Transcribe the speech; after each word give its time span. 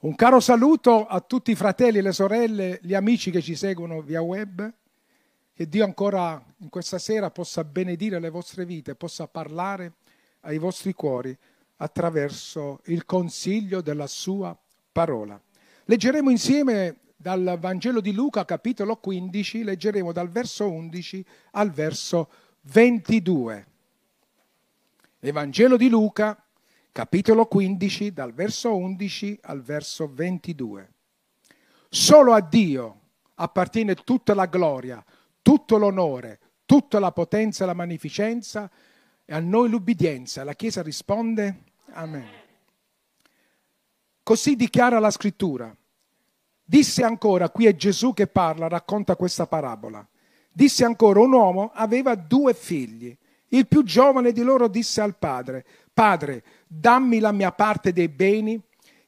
Un 0.00 0.14
caro 0.14 0.38
saluto 0.38 1.08
a 1.08 1.20
tutti 1.20 1.50
i 1.50 1.56
fratelli 1.56 1.98
e 1.98 2.02
le 2.02 2.12
sorelle, 2.12 2.78
gli 2.82 2.94
amici 2.94 3.32
che 3.32 3.42
ci 3.42 3.56
seguono 3.56 4.00
via 4.00 4.20
web. 4.20 4.72
Che 5.52 5.68
Dio 5.68 5.82
ancora 5.84 6.40
in 6.58 6.68
questa 6.68 7.00
sera 7.00 7.32
possa 7.32 7.64
benedire 7.64 8.20
le 8.20 8.30
vostre 8.30 8.64
vite, 8.64 8.94
possa 8.94 9.26
parlare 9.26 9.94
ai 10.42 10.58
vostri 10.58 10.92
cuori 10.92 11.36
attraverso 11.78 12.80
il 12.84 13.04
consiglio 13.04 13.80
della 13.80 14.06
sua 14.06 14.56
parola. 14.92 15.40
Leggeremo 15.86 16.30
insieme 16.30 16.98
dal 17.16 17.56
Vangelo 17.58 18.00
di 18.00 18.12
Luca, 18.12 18.44
capitolo 18.44 18.98
15, 18.98 19.64
leggeremo 19.64 20.12
dal 20.12 20.28
verso 20.28 20.70
11 20.70 21.24
al 21.52 21.72
verso 21.72 22.30
22. 22.60 23.66
Evangelo 25.18 25.76
di 25.76 25.88
Luca, 25.88 26.40
capitolo 26.92 27.46
15, 27.46 28.12
dal 28.12 28.32
verso 28.32 28.76
11 28.76 29.38
al 29.42 29.62
verso 29.62 30.10
22. 30.12 30.92
Solo 31.88 32.32
a 32.32 32.40
Dio 32.40 33.00
appartiene 33.34 33.94
tutta 33.94 34.34
la 34.34 34.46
gloria, 34.46 35.04
tutto 35.42 35.78
l'onore, 35.78 36.40
tutta 36.66 36.98
la 36.98 37.12
potenza 37.12 37.64
e 37.64 37.66
la 37.66 37.74
magnificenza 37.74 38.70
e 39.24 39.34
a 39.34 39.40
noi 39.40 39.68
l'ubbidienza. 39.70 40.44
La 40.44 40.54
Chiesa 40.54 40.82
risponde 40.82 41.64
Amen. 41.92 42.28
Così 44.22 44.56
dichiara 44.56 44.98
la 44.98 45.10
scrittura. 45.10 45.74
Disse 46.62 47.02
ancora, 47.02 47.48
qui 47.48 47.64
è 47.64 47.74
Gesù 47.74 48.12
che 48.12 48.26
parla, 48.26 48.68
racconta 48.68 49.16
questa 49.16 49.46
parabola. 49.46 50.06
Disse 50.52 50.84
ancora, 50.84 51.20
un 51.20 51.32
uomo 51.32 51.70
aveva 51.72 52.14
due 52.14 52.52
figli. 52.52 53.16
Il 53.48 53.66
più 53.66 53.82
giovane 53.82 54.32
di 54.32 54.42
loro 54.42 54.68
disse 54.68 55.00
al 55.00 55.16
padre, 55.16 55.64
Padre, 55.94 56.44
dammi 56.68 57.18
la 57.18 57.32
mia 57.32 57.50
parte 57.52 57.92
dei 57.92 58.08
beni 58.08 58.60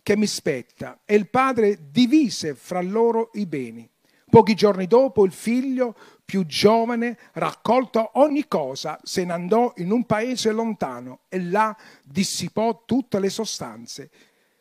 che 0.03 0.17
mi 0.17 0.27
spetta. 0.27 1.01
E 1.05 1.15
il 1.15 1.29
padre 1.29 1.91
divise 1.91 2.55
fra 2.55 2.81
loro 2.81 3.31
i 3.35 3.47
beni. 3.47 3.89
Pochi 4.29 4.55
giorni 4.55 4.87
dopo 4.87 5.25
il 5.25 5.33
figlio 5.33 5.95
più 6.25 6.47
giovane 6.47 7.19
raccolto 7.33 8.13
ogni 8.15 8.47
cosa, 8.47 8.99
se 9.03 9.25
ne 9.25 9.33
andò 9.33 9.73
in 9.79 9.91
un 9.91 10.05
paese 10.05 10.53
lontano 10.53 11.23
e 11.29 11.43
là 11.43 11.77
dissipò 12.05 12.85
tutte 12.87 13.19
le 13.19 13.29
sostanze, 13.29 14.11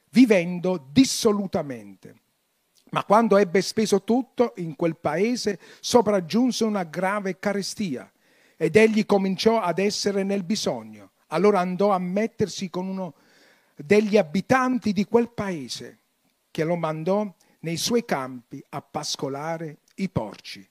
vivendo 0.10 0.84
dissolutamente. 0.92 2.16
Ma 2.90 3.04
quando 3.04 3.38
ebbe 3.38 3.62
speso 3.62 4.04
tutto, 4.04 4.54
in 4.58 4.76
quel 4.76 4.98
paese 4.98 5.60
sopraggiunse 5.80 6.64
una 6.64 6.84
grave 6.84 7.38
carestia 7.38 8.12
ed 8.58 8.76
egli 8.76 9.06
cominciò 9.06 9.62
ad 9.62 9.78
essere 9.78 10.24
nel 10.24 10.44
bisogno. 10.44 11.12
Allora 11.30 11.60
andò 11.60 11.92
a 11.92 12.00
mettersi 12.00 12.70
con 12.70 12.88
uno 12.88 13.14
degli 13.76 14.18
abitanti 14.18 14.94
di 14.94 15.06
quel 15.06 15.30
paese 15.30 16.00
che 16.52 16.64
lo 16.64 16.76
mandò 16.76 17.34
nei 17.60 17.78
suoi 17.78 18.06
campi 18.06 18.64
a 18.70 18.82
pascolare 18.82 19.80
i 19.96 20.10
porci. 20.10 20.68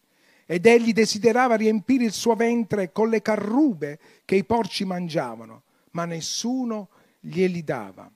Ed 0.46 0.64
egli 0.66 0.92
desiderava 0.92 1.56
riempire 1.56 2.04
il 2.04 2.12
suo 2.12 2.34
ventre 2.34 2.90
con 2.90 3.10
le 3.10 3.20
carrube 3.20 3.98
che 4.24 4.34
i 4.34 4.44
porci 4.44 4.84
mangiavano, 4.84 5.62
ma 5.90 6.06
nessuno 6.06 6.88
glieli 7.20 7.62
dava. 7.62 8.10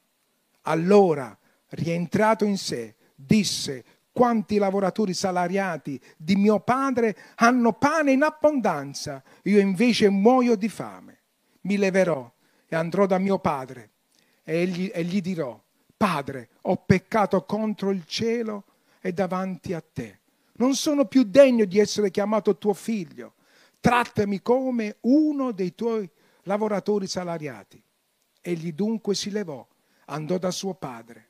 Allora, 0.62 1.36
rientrato 1.70 2.44
in 2.44 2.56
sé, 2.56 2.94
disse, 3.14 3.84
quanti 4.12 4.56
lavoratori 4.56 5.14
salariati 5.14 6.00
di 6.16 6.36
mio 6.36 6.60
padre 6.60 7.16
hanno 7.36 7.72
pane 7.72 8.12
in 8.12 8.22
abbondanza, 8.22 9.22
io 9.42 9.60
invece 9.60 10.08
muoio 10.08 10.56
di 10.56 10.68
fame. 10.68 11.20
Mi 11.62 11.76
leverò 11.76 12.31
e 12.72 12.76
andrò 12.76 13.04
da 13.04 13.18
mio 13.18 13.38
padre 13.38 13.90
e 14.42 14.66
gli, 14.66 14.90
e 14.90 15.04
gli 15.04 15.20
dirò, 15.20 15.62
Padre, 15.94 16.48
ho 16.62 16.78
peccato 16.78 17.44
contro 17.44 17.90
il 17.90 18.06
cielo 18.06 18.64
e 19.02 19.12
davanti 19.12 19.74
a 19.74 19.82
te. 19.82 20.20
Non 20.54 20.74
sono 20.74 21.04
più 21.04 21.22
degno 21.24 21.66
di 21.66 21.78
essere 21.78 22.10
chiamato 22.10 22.56
tuo 22.56 22.72
figlio. 22.72 23.34
Trattami 23.78 24.40
come 24.40 24.96
uno 25.02 25.52
dei 25.52 25.74
tuoi 25.74 26.08
lavoratori 26.44 27.06
salariati. 27.06 27.80
Egli 28.40 28.72
dunque 28.72 29.14
si 29.14 29.30
levò, 29.30 29.64
andò 30.06 30.38
da 30.38 30.50
suo 30.50 30.72
padre, 30.72 31.28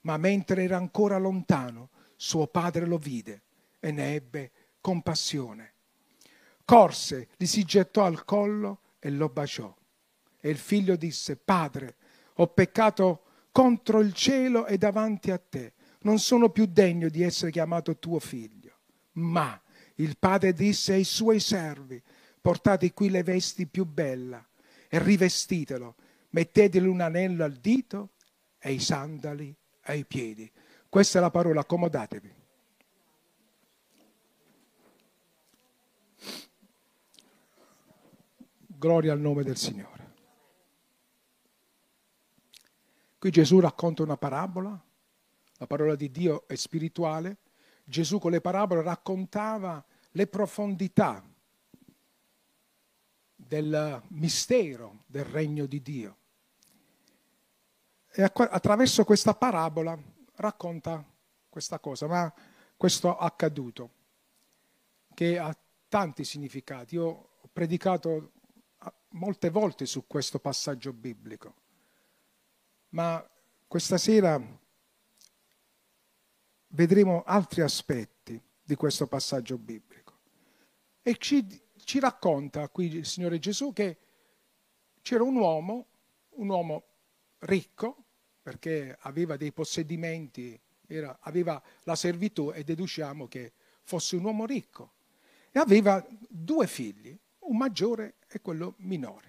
ma 0.00 0.16
mentre 0.16 0.64
era 0.64 0.76
ancora 0.76 1.18
lontano, 1.18 1.90
suo 2.16 2.48
padre 2.48 2.84
lo 2.84 2.98
vide 2.98 3.42
e 3.78 3.92
ne 3.92 4.14
ebbe 4.14 4.50
compassione. 4.80 5.72
Corse, 6.64 7.28
gli 7.36 7.46
si 7.46 7.62
gettò 7.62 8.04
al 8.04 8.24
collo 8.24 8.80
e 8.98 9.08
lo 9.10 9.28
baciò. 9.28 9.72
E 10.40 10.50
il 10.50 10.58
figlio 10.58 10.96
disse, 10.96 11.36
Padre, 11.36 11.96
ho 12.34 12.46
peccato 12.48 13.22
contro 13.52 14.00
il 14.00 14.12
cielo 14.12 14.66
e 14.66 14.78
davanti 14.78 15.30
a 15.30 15.38
te. 15.38 15.74
Non 16.02 16.18
sono 16.18 16.48
più 16.48 16.66
degno 16.66 17.08
di 17.08 17.22
essere 17.22 17.50
chiamato 17.50 17.98
tuo 17.98 18.18
figlio. 18.18 18.78
Ma 19.12 19.60
il 19.96 20.16
padre 20.18 20.52
disse 20.52 20.94
ai 20.94 21.04
suoi 21.04 21.40
servi, 21.40 22.02
portate 22.40 22.92
qui 22.94 23.10
le 23.10 23.22
vesti 23.22 23.66
più 23.66 23.84
belle 23.84 24.46
e 24.88 24.98
rivestitelo, 24.98 25.94
mettetele 26.30 26.88
un 26.88 27.00
anello 27.00 27.44
al 27.44 27.52
dito 27.52 28.12
e 28.58 28.72
i 28.72 28.80
sandali 28.80 29.54
ai 29.82 30.04
piedi. 30.06 30.50
Questa 30.88 31.18
è 31.18 31.20
la 31.20 31.30
parola, 31.30 31.60
accomodatevi. 31.60 32.34
Gloria 38.66 39.12
al 39.12 39.20
nome 39.20 39.42
del 39.42 39.58
Signore. 39.58 39.99
Qui 43.20 43.30
Gesù 43.30 43.60
racconta 43.60 44.02
una 44.02 44.16
parabola, 44.16 44.82
la 45.58 45.66
parola 45.66 45.94
di 45.94 46.10
Dio 46.10 46.48
è 46.48 46.54
spirituale. 46.54 47.36
Gesù 47.84 48.18
con 48.18 48.30
le 48.30 48.40
parabole 48.40 48.80
raccontava 48.80 49.84
le 50.12 50.26
profondità 50.26 51.22
del 53.36 54.02
mistero 54.08 55.02
del 55.04 55.26
regno 55.26 55.66
di 55.66 55.82
Dio. 55.82 56.16
E 58.10 58.22
attraverso 58.22 59.04
questa 59.04 59.34
parabola 59.34 60.02
racconta 60.36 61.04
questa 61.50 61.78
cosa, 61.78 62.06
ma 62.06 62.34
questo 62.74 63.18
accaduto, 63.18 63.90
che 65.12 65.38
ha 65.38 65.54
tanti 65.90 66.24
significati. 66.24 66.94
Io 66.94 67.04
ho 67.04 67.48
predicato 67.52 68.32
molte 69.08 69.50
volte 69.50 69.84
su 69.84 70.06
questo 70.06 70.38
passaggio 70.38 70.94
biblico 70.94 71.68
ma 72.90 73.24
questa 73.66 73.98
sera 73.98 74.40
vedremo 76.68 77.22
altri 77.24 77.62
aspetti 77.62 78.40
di 78.62 78.74
questo 78.74 79.06
passaggio 79.06 79.58
biblico. 79.58 80.18
E 81.02 81.16
ci, 81.18 81.46
ci 81.84 81.98
racconta 81.98 82.68
qui 82.68 82.94
il 82.94 83.06
Signore 83.06 83.38
Gesù 83.38 83.72
che 83.72 83.98
c'era 85.02 85.22
un 85.22 85.36
uomo, 85.36 85.86
un 86.30 86.48
uomo 86.48 86.84
ricco, 87.40 88.04
perché 88.42 88.96
aveva 89.00 89.36
dei 89.36 89.52
possedimenti, 89.52 90.58
era, 90.86 91.18
aveva 91.22 91.62
la 91.84 91.94
servitù 91.94 92.52
e 92.52 92.64
deduciamo 92.64 93.28
che 93.28 93.52
fosse 93.82 94.16
un 94.16 94.24
uomo 94.24 94.46
ricco. 94.46 94.92
E 95.50 95.58
aveva 95.58 96.04
due 96.08 96.66
figli, 96.66 97.16
un 97.40 97.56
maggiore 97.56 98.16
e 98.28 98.40
quello 98.40 98.74
minore. 98.78 99.28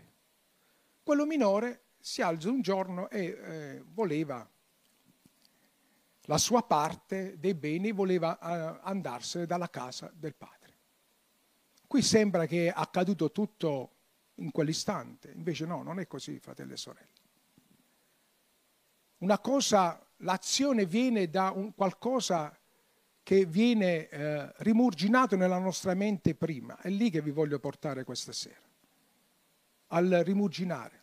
Quello 1.03 1.25
minore 1.25 1.81
si 2.01 2.21
alza 2.21 2.49
un 2.49 2.61
giorno 2.61 3.09
e 3.09 3.25
eh, 3.25 3.83
voleva 3.85 4.49
la 6.25 6.37
sua 6.37 6.63
parte 6.63 7.37
dei 7.39 7.53
beni, 7.53 7.91
voleva 7.91 8.37
eh, 8.39 8.79
andarsene 8.83 9.45
dalla 9.45 9.69
casa 9.69 10.11
del 10.13 10.35
padre. 10.35 10.59
Qui 11.87 12.01
sembra 12.01 12.45
che 12.45 12.67
è 12.67 12.73
accaduto 12.73 13.31
tutto 13.31 13.95
in 14.35 14.51
quell'istante, 14.51 15.31
invece 15.31 15.65
no, 15.65 15.83
non 15.83 15.99
è 15.99 16.07
così, 16.07 16.39
fratelli 16.39 16.73
e 16.73 16.77
sorelle. 16.77 17.09
Una 19.19 19.39
cosa, 19.39 20.03
l'azione 20.17 20.85
viene 20.85 21.29
da 21.29 21.51
un 21.51 21.73
qualcosa 21.75 22.57
che 23.23 23.45
viene 23.45 24.07
eh, 24.07 24.51
rimurginato 24.57 25.35
nella 25.35 25.59
nostra 25.59 25.93
mente 25.93 26.33
prima, 26.33 26.79
è 26.79 26.89
lì 26.89 27.09
che 27.09 27.21
vi 27.21 27.31
voglio 27.31 27.59
portare 27.59 28.03
questa 28.03 28.31
sera, 28.31 28.61
al 29.87 30.07
rimurginare. 30.23 31.00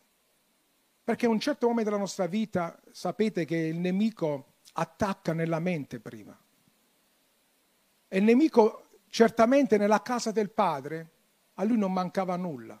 Perché 1.09 1.25
a 1.25 1.29
un 1.29 1.39
certo 1.39 1.65
momento 1.65 1.89
della 1.89 2.03
nostra 2.03 2.27
vita 2.27 2.79
sapete 2.91 3.43
che 3.43 3.55
il 3.55 3.77
nemico 3.77 4.57
attacca 4.73 5.33
nella 5.33 5.57
mente 5.57 5.99
prima. 5.99 6.39
E 8.07 8.17
il 8.19 8.23
nemico 8.23 8.89
certamente 9.07 9.77
nella 9.77 10.03
casa 10.03 10.29
del 10.29 10.51
padre 10.51 11.09
a 11.55 11.63
lui 11.63 11.79
non 11.79 11.91
mancava 11.91 12.35
nulla. 12.35 12.79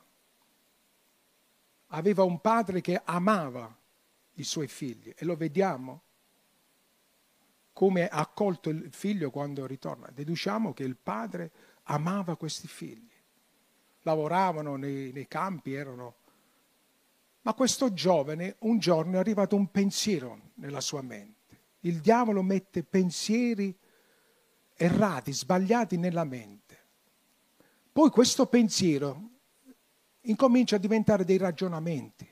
Aveva 1.87 2.21
un 2.21 2.39
padre 2.39 2.81
che 2.81 3.01
amava 3.03 3.75
i 4.33 4.43
suoi 4.43 4.67
figli 4.67 5.11
e 5.17 5.25
lo 5.25 5.35
vediamo 5.35 6.01
come 7.73 8.09
ha 8.09 8.19
accolto 8.19 8.69
il 8.69 8.93
figlio 8.93 9.31
quando 9.31 9.65
ritorna. 9.65 10.07
Deduciamo 10.13 10.71
che 10.75 10.83
il 10.83 10.97
padre 10.97 11.51
amava 11.85 12.37
questi 12.37 12.67
figli. 12.67 13.09
Lavoravano 14.03 14.75
nei, 14.75 15.11
nei 15.13 15.27
campi, 15.27 15.73
erano 15.73 16.17
ma 17.41 17.53
questo 17.53 17.93
giovane 17.93 18.55
un 18.59 18.79
giorno 18.79 19.15
è 19.15 19.19
arrivato 19.19 19.55
un 19.55 19.71
pensiero 19.71 20.51
nella 20.55 20.81
sua 20.81 21.01
mente. 21.01 21.37
il 21.83 22.01
diavolo 22.01 22.41
mette 22.41 22.83
pensieri 22.83 23.73
errati, 24.75 25.31
sbagliati 25.31 25.95
nella 25.95 26.25
mente. 26.25 26.77
Poi 27.91 28.09
questo 28.09 28.47
pensiero 28.47 29.29
incomincia 30.21 30.75
a 30.75 30.79
diventare 30.79 31.23
dei 31.23 31.37
ragionamenti. 31.37 32.27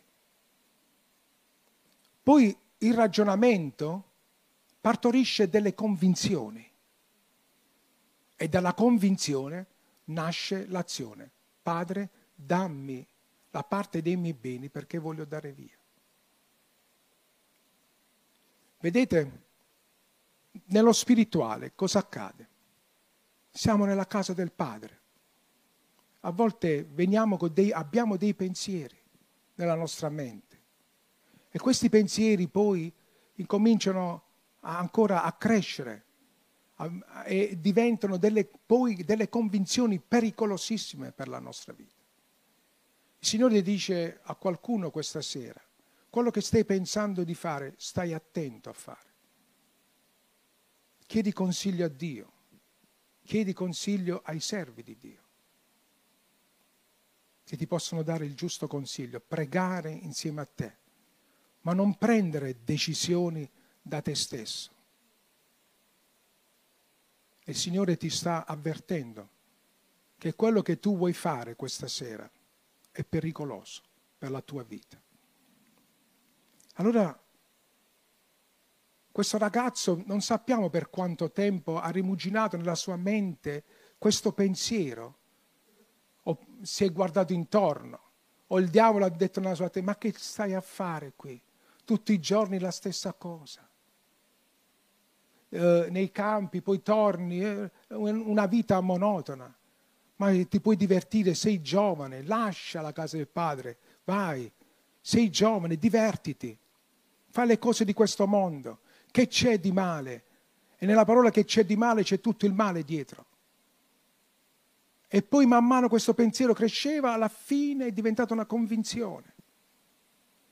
Poi 2.24 2.58
il 2.80 2.94
ragionamento 2.94 4.04
partorisce 4.82 5.50
delle 5.50 5.74
convinzioni 5.74 6.66
e 8.36 8.48
dalla 8.50 8.74
convinzione 8.74 9.68
nasce 10.06 10.68
l'azione. 10.68 11.32
Padre, 11.62 12.10
dammi 12.36 13.06
la 13.58 13.64
parte 13.64 14.04
dei 14.04 14.16
miei 14.16 14.36
beni 14.36 14.70
perché 14.70 15.00
voglio 15.00 15.26
dare 15.26 15.52
via. 15.52 15.76
Vedete, 18.80 19.46
nello 20.66 20.94
spirituale 20.94 21.74
cosa 21.74 22.00
accade? 22.00 22.50
Siamo 23.50 23.86
nella 23.86 24.06
casa 24.06 24.34
del 24.34 24.52
Padre. 24.52 25.02
A 26.22 26.30
volte 26.32 26.88
dei, 26.88 27.72
abbiamo 27.72 28.16
dei 28.16 28.36
pensieri 28.36 28.96
nella 29.56 29.74
nostra 29.74 30.10
mente 30.10 30.62
e 31.50 31.58
questi 31.58 31.90
pensieri 31.90 32.48
poi 32.48 32.94
incominciano 33.36 34.24
ancora 34.60 35.24
a 35.24 35.32
crescere 35.34 36.06
e 37.26 37.58
diventano 37.60 38.18
delle, 38.18 38.46
poi 38.46 39.04
delle 39.04 39.30
convinzioni 39.30 40.00
pericolosissime 40.00 41.12
per 41.12 41.28
la 41.28 41.40
nostra 41.40 41.74
vita. 41.74 41.97
Signore 43.28 43.62
dice 43.62 44.22
a 44.24 44.36
qualcuno 44.36 44.90
questa 44.90 45.22
sera, 45.22 45.62
quello 46.10 46.32
che 46.32 46.40
stai 46.40 46.64
pensando 46.64 47.26
di 47.26 47.34
fare, 47.34 47.74
stai 47.76 48.14
attento 48.14 48.70
a 48.70 48.74
fare. 48.74 49.10
Chiedi 51.06 51.34
consiglio 51.34 51.84
a 51.84 51.90
Dio, 51.90 52.32
chiedi 53.26 53.52
consiglio 53.52 54.22
ai 54.24 54.40
servi 54.40 54.82
di 54.82 54.96
Dio, 54.98 55.22
che 57.44 57.58
ti 57.58 57.68
possono 57.68 58.02
dare 58.02 58.24
il 58.24 58.34
giusto 58.34 58.66
consiglio, 58.66 59.20
pregare 59.20 59.92
insieme 59.92 60.40
a 60.40 60.46
te, 60.46 60.78
ma 61.64 61.74
non 61.74 61.98
prendere 61.98 62.64
decisioni 62.64 63.46
da 63.82 64.02
te 64.02 64.16
stesso. 64.16 64.72
Il 67.44 67.58
Signore 67.58 67.98
ti 67.98 68.10
sta 68.10 68.46
avvertendo 68.46 69.30
che 70.18 70.34
quello 70.34 70.62
che 70.62 70.80
tu 70.80 70.96
vuoi 70.96 71.12
fare 71.12 71.58
questa 71.58 71.90
sera 71.90 72.32
è 72.98 73.04
pericoloso 73.04 73.84
per 74.18 74.32
la 74.32 74.42
tua 74.42 74.64
vita. 74.64 75.00
Allora, 76.78 77.16
questo 79.12 79.38
ragazzo 79.38 80.02
non 80.08 80.22
sappiamo 80.22 80.72
per 80.72 80.90
quanto 80.90 81.32
tempo 81.32 81.80
ha 81.80 81.90
rimuginato 81.90 82.58
nella 82.58 82.74
sua 82.74 82.96
mente 82.96 83.64
questo 84.00 84.32
pensiero, 84.32 85.18
o 86.24 86.40
si 86.62 86.86
è 86.86 86.92
guardato 86.92 87.34
intorno, 87.34 88.00
o 88.48 88.60
il 88.60 88.70
diavolo 88.70 89.06
ha 89.06 89.10
detto 89.10 89.40
nella 89.40 89.54
sua 89.54 89.70
testa, 89.70 89.88
ma 89.88 89.98
che 89.98 90.14
stai 90.16 90.56
a 90.56 90.62
fare 90.62 91.14
qui? 91.16 91.40
Tutti 91.86 92.14
i 92.14 92.20
giorni 92.20 92.58
la 92.58 92.72
stessa 92.72 93.14
cosa. 93.14 93.70
Eh, 95.50 95.88
nei 95.92 96.12
campi, 96.12 96.62
poi 96.62 96.82
torni, 96.82 97.44
eh, 97.44 97.72
una 97.90 98.48
vita 98.48 98.82
monotona. 98.82 99.57
Ma 100.18 100.32
ti 100.46 100.60
puoi 100.60 100.76
divertire, 100.76 101.34
sei 101.34 101.62
giovane, 101.62 102.24
lascia 102.24 102.82
la 102.82 102.92
casa 102.92 103.18
del 103.18 103.28
padre, 103.28 103.78
vai, 104.04 104.52
sei 105.00 105.30
giovane, 105.30 105.78
divertiti, 105.78 106.58
fai 107.30 107.48
le 107.48 107.60
cose 107.60 107.86
di 107.86 107.94
questo 107.94 108.28
mondo. 108.28 108.80
Che 109.10 109.28
c'è 109.28 109.60
di 109.60 109.72
male? 109.72 110.24
E 110.78 110.86
nella 110.86 111.06
parola 111.06 111.30
che 111.30 111.46
c'è 111.46 111.66
di 111.66 111.76
male 111.76 112.04
c'è 112.04 112.20
tutto 112.20 112.46
il 112.46 112.54
male 112.54 112.84
dietro. 112.84 113.26
E 115.08 115.22
poi 115.22 115.46
man 115.46 115.66
mano 115.66 115.88
questo 115.88 116.14
pensiero 116.14 116.54
cresceva, 116.54 117.14
alla 117.14 117.30
fine 117.30 117.88
è 117.88 117.92
diventata 117.92 118.34
una 118.34 118.46
convinzione. 118.46 119.36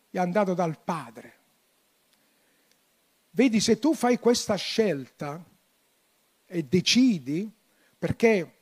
È 0.09 0.17
andato 0.17 0.53
dal 0.53 0.79
Padre. 0.79 1.33
Vedi, 3.31 3.59
se 3.59 3.79
tu 3.79 3.93
fai 3.93 4.17
questa 4.17 4.55
scelta 4.55 5.43
e 6.45 6.63
decidi, 6.63 7.51
perché 7.97 8.54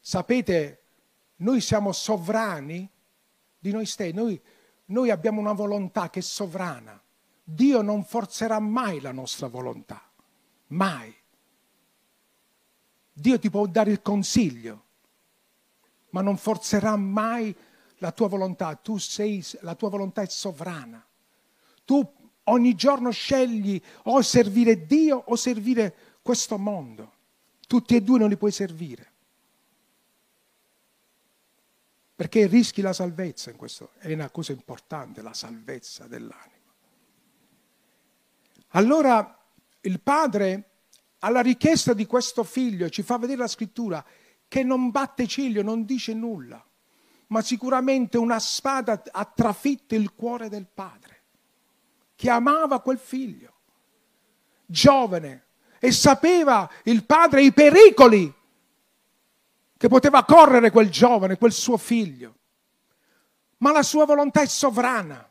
sapete, 0.00 0.82
noi 1.36 1.60
siamo 1.60 1.92
sovrani 1.92 2.88
di 3.58 3.70
noi 3.70 3.86
stessi, 3.86 4.14
noi, 4.14 4.40
noi 4.86 5.10
abbiamo 5.10 5.40
una 5.40 5.52
volontà 5.52 6.10
che 6.10 6.20
è 6.20 6.22
sovrana. 6.22 7.00
Dio 7.42 7.82
non 7.82 8.04
forzerà 8.04 8.58
mai 8.58 9.00
la 9.00 9.12
nostra 9.12 9.48
volontà, 9.48 10.02
mai. 10.68 11.14
Dio 13.12 13.38
ti 13.38 13.50
può 13.50 13.66
dare 13.66 13.90
il 13.90 14.02
consiglio, 14.02 14.84
ma 16.10 16.22
non 16.22 16.36
forzerà 16.36 16.96
mai 16.96 17.54
la 17.98 18.12
tua 18.12 18.28
volontà. 18.28 18.74
Tu 18.76 18.98
sei, 18.98 19.44
la 19.60 19.74
tua 19.74 19.90
volontà 19.90 20.22
è 20.22 20.26
sovrana. 20.26 21.04
Tu 21.84 22.18
ogni 22.44 22.74
giorno 22.74 23.10
scegli 23.10 23.80
o 24.04 24.22
servire 24.22 24.86
Dio 24.86 25.22
o 25.26 25.36
servire 25.36 25.94
questo 26.22 26.56
mondo. 26.58 27.12
Tutti 27.66 27.94
e 27.96 28.02
due 28.02 28.18
non 28.18 28.28
li 28.28 28.36
puoi 28.36 28.52
servire. 28.52 29.12
Perché 32.20 32.46
rischi 32.46 32.82
la 32.82 32.92
salvezza 32.92 33.48
in 33.48 33.56
questo. 33.56 33.92
È 33.96 34.12
una 34.12 34.28
cosa 34.28 34.52
importante, 34.52 35.22
la 35.22 35.32
salvezza 35.32 36.04
dell'anima. 36.06 36.70
Allora 38.72 39.42
il 39.80 40.00
padre, 40.00 40.64
alla 41.20 41.40
richiesta 41.40 41.94
di 41.94 42.04
questo 42.04 42.44
figlio, 42.44 42.90
ci 42.90 43.00
fa 43.00 43.16
vedere 43.16 43.38
la 43.38 43.46
scrittura, 43.46 44.04
che 44.48 44.62
non 44.62 44.90
batte 44.90 45.26
ciglio, 45.26 45.62
non 45.62 45.86
dice 45.86 46.12
nulla, 46.12 46.62
ma 47.28 47.40
sicuramente 47.40 48.18
una 48.18 48.38
spada 48.38 49.02
ha 49.12 49.24
trafitto 49.24 49.94
il 49.94 50.12
cuore 50.12 50.50
del 50.50 50.66
padre 50.66 51.22
che 52.16 52.28
amava 52.28 52.82
quel 52.82 52.98
figlio, 52.98 53.54
giovane, 54.66 55.44
e 55.78 55.90
sapeva 55.90 56.70
il 56.82 57.02
padre 57.06 57.44
i 57.44 57.52
pericoli 57.54 58.30
che 59.80 59.88
poteva 59.88 60.26
correre 60.26 60.70
quel 60.70 60.90
giovane, 60.90 61.38
quel 61.38 61.52
suo 61.52 61.78
figlio. 61.78 62.34
Ma 63.60 63.72
la 63.72 63.82
sua 63.82 64.04
volontà 64.04 64.42
è 64.42 64.46
sovrana. 64.46 65.26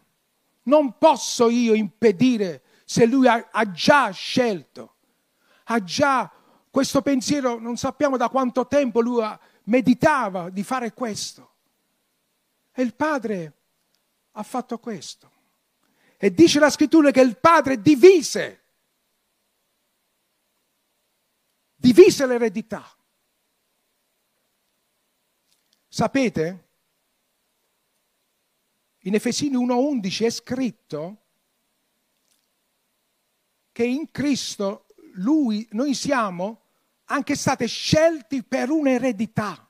Non 0.63 0.97
posso 0.97 1.49
io 1.49 1.75
impedire 1.75 2.63
se 2.83 3.05
lui 3.05 3.27
ha, 3.27 3.49
ha 3.51 3.71
già 3.71 4.09
scelto, 4.09 4.95
ha 5.65 5.83
già 5.83 6.31
questo 6.71 7.03
pensiero, 7.03 7.59
non 7.59 7.77
sappiamo 7.77 8.17
da 8.17 8.27
quanto 8.29 8.65
tempo 8.65 9.01
lui 9.01 9.23
meditava 9.65 10.49
di 10.49 10.63
fare 10.63 10.93
questo. 10.93 11.51
E 12.71 12.81
il 12.81 12.95
padre 12.95 13.53
ha 14.31 14.41
fatto 14.41 14.79
questo. 14.79 15.31
E 16.17 16.33
dice 16.33 16.57
la 16.57 16.71
scrittura 16.71 17.11
che 17.11 17.21
il 17.21 17.37
padre 17.37 17.79
divise, 17.79 18.63
divise 21.75 22.25
l'eredità. 22.25 22.83
Sapete? 25.99 26.67
In 28.99 29.15
Efesini 29.15 29.57
1.11 29.57 30.23
è 30.23 30.29
scritto 30.29 31.17
che 33.73 33.83
in 33.83 34.09
Cristo 34.09 34.85
lui, 35.15 35.67
noi 35.71 35.93
siamo 35.93 36.61
anche 37.07 37.35
stati 37.35 37.67
scelti 37.67 38.43
per 38.45 38.69
un'eredità. 38.69 39.69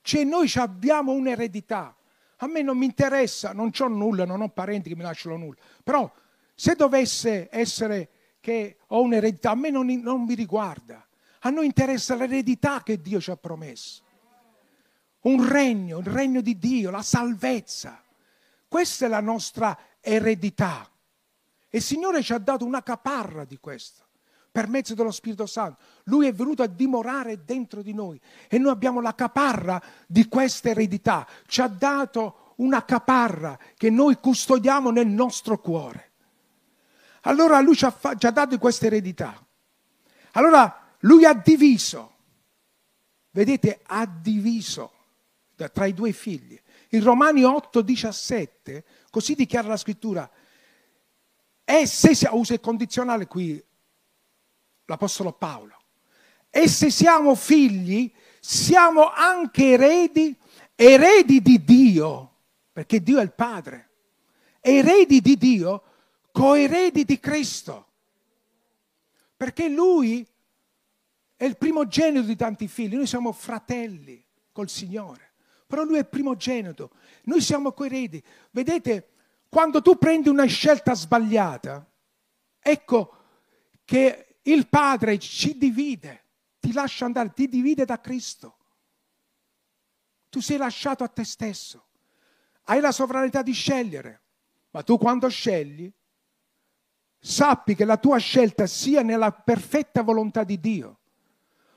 Cioè 0.00 0.24
noi 0.24 0.50
abbiamo 0.54 1.12
un'eredità. 1.12 1.94
A 2.36 2.46
me 2.46 2.62
non 2.62 2.78
mi 2.78 2.86
interessa, 2.86 3.52
non 3.52 3.72
ho 3.78 3.88
nulla, 3.88 4.24
non 4.24 4.40
ho 4.40 4.48
parenti 4.48 4.88
che 4.88 4.96
mi 4.96 5.02
lasciano 5.02 5.36
nulla. 5.36 5.60
Però 5.84 6.10
se 6.54 6.74
dovesse 6.76 7.50
essere 7.50 8.08
che 8.40 8.78
ho 8.86 9.02
un'eredità, 9.02 9.50
a 9.50 9.54
me 9.54 9.68
non, 9.68 9.86
non 10.00 10.22
mi 10.22 10.32
riguarda. 10.32 11.06
A 11.40 11.50
noi 11.50 11.66
interessa 11.66 12.14
l'eredità 12.14 12.82
che 12.82 13.02
Dio 13.02 13.20
ci 13.20 13.30
ha 13.30 13.36
promesso. 13.36 14.04
Un 15.26 15.48
regno, 15.48 15.98
il 15.98 16.06
regno 16.06 16.40
di 16.40 16.56
Dio, 16.56 16.90
la 16.90 17.02
salvezza. 17.02 18.00
Questa 18.68 19.06
è 19.06 19.08
la 19.08 19.20
nostra 19.20 19.76
eredità. 20.00 20.88
E 21.68 21.78
il 21.78 21.82
Signore 21.82 22.22
ci 22.22 22.32
ha 22.32 22.38
dato 22.38 22.64
una 22.64 22.82
caparra 22.82 23.44
di 23.44 23.58
questo 23.58 24.04
per 24.52 24.68
mezzo 24.68 24.94
dello 24.94 25.10
Spirito 25.10 25.46
Santo. 25.46 25.82
Lui 26.04 26.28
è 26.28 26.32
venuto 26.32 26.62
a 26.62 26.68
dimorare 26.68 27.44
dentro 27.44 27.82
di 27.82 27.92
noi 27.92 28.20
e 28.48 28.56
noi 28.58 28.70
abbiamo 28.70 29.00
la 29.00 29.14
caparra 29.14 29.82
di 30.06 30.28
questa 30.28 30.70
eredità. 30.70 31.26
Ci 31.46 31.60
ha 31.60 31.68
dato 31.68 32.54
una 32.56 32.84
caparra 32.84 33.58
che 33.76 33.90
noi 33.90 34.18
custodiamo 34.20 34.90
nel 34.90 35.08
nostro 35.08 35.58
cuore. 35.58 36.12
Allora 37.22 37.60
lui 37.60 37.74
ci 37.74 37.84
ha, 37.84 37.98
ci 38.16 38.26
ha 38.26 38.30
dato 38.30 38.56
questa 38.58 38.86
eredità. 38.86 39.44
Allora 40.32 40.94
lui 41.00 41.24
ha 41.24 41.34
diviso, 41.34 42.14
vedete, 43.32 43.80
ha 43.84 44.06
diviso 44.06 44.92
tra 45.56 45.86
i 45.86 45.94
due 45.94 46.12
figli. 46.12 46.60
In 46.90 47.02
Romani 47.02 47.42
8, 47.42 47.80
17, 47.80 48.84
così 49.10 49.34
dichiara 49.34 49.68
la 49.68 49.76
scrittura, 49.76 50.30
E 51.64 51.86
se 51.86 52.14
si 52.14 52.28
usa 52.30 52.54
il 52.54 52.60
condizionale 52.60 53.26
qui, 53.26 53.62
l'Apostolo 54.84 55.32
Paolo, 55.32 55.76
e 56.50 56.68
se 56.68 56.90
siamo 56.90 57.34
figli, 57.34 58.12
siamo 58.38 59.10
anche 59.10 59.72
eredi, 59.72 60.38
eredi 60.76 61.42
di 61.42 61.64
Dio, 61.64 62.34
perché 62.72 63.02
Dio 63.02 63.18
è 63.18 63.22
il 63.22 63.32
Padre, 63.32 63.90
eredi 64.60 65.20
di 65.20 65.36
Dio, 65.36 65.82
coeredi 66.30 67.04
di 67.04 67.18
Cristo, 67.18 67.88
perché 69.36 69.68
Lui 69.68 70.26
è 71.34 71.44
il 71.44 71.56
primogenito 71.56 72.26
di 72.26 72.36
tanti 72.36 72.68
figli, 72.68 72.94
noi 72.94 73.06
siamo 73.06 73.32
fratelli 73.32 74.24
col 74.52 74.70
Signore, 74.70 75.32
però 75.66 75.82
Lui 75.82 75.98
è 75.98 76.04
primogenito, 76.04 76.90
noi 77.24 77.40
siamo 77.40 77.72
coeredi. 77.72 78.22
Vedete, 78.50 79.08
quando 79.48 79.82
tu 79.82 79.96
prendi 79.96 80.28
una 80.28 80.44
scelta 80.44 80.94
sbagliata, 80.94 81.84
ecco 82.60 83.16
che 83.84 84.38
il 84.42 84.68
Padre 84.68 85.18
ci 85.18 85.56
divide, 85.58 86.24
ti 86.60 86.72
lascia 86.72 87.04
andare, 87.04 87.32
ti 87.32 87.48
divide 87.48 87.84
da 87.84 88.00
Cristo. 88.00 88.56
Tu 90.28 90.40
sei 90.40 90.56
lasciato 90.56 91.02
a 91.02 91.08
te 91.08 91.24
stesso, 91.24 91.86
hai 92.64 92.80
la 92.80 92.92
sovranità 92.92 93.42
di 93.42 93.52
scegliere, 93.52 94.22
ma 94.70 94.82
tu 94.82 94.98
quando 94.98 95.28
scegli, 95.28 95.90
sappi 97.18 97.74
che 97.74 97.84
la 97.84 97.96
tua 97.96 98.18
scelta 98.18 98.66
sia 98.66 99.02
nella 99.02 99.32
perfetta 99.32 100.02
volontà 100.02 100.44
di 100.44 100.60
Dio. 100.60 100.98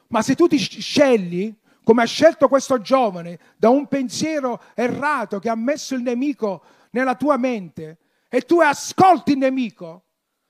Ma 0.08 0.22
se 0.22 0.36
tu 0.36 0.48
ti 0.48 0.58
scegli, 0.58 1.56
come 1.90 2.04
ha 2.04 2.06
scelto 2.06 2.48
questo 2.48 2.82
giovane, 2.82 3.40
da 3.58 3.70
un 3.70 3.88
pensiero 3.88 4.62
errato 4.76 5.40
che 5.40 5.50
ha 5.50 5.56
messo 5.56 5.96
il 5.96 6.04
nemico 6.04 6.62
nella 6.92 7.16
tua 7.16 7.36
mente 7.36 7.98
e 8.30 8.42
tu 8.42 8.60
ascolti 8.60 9.32
il 9.32 9.40
nemico, 9.40 10.04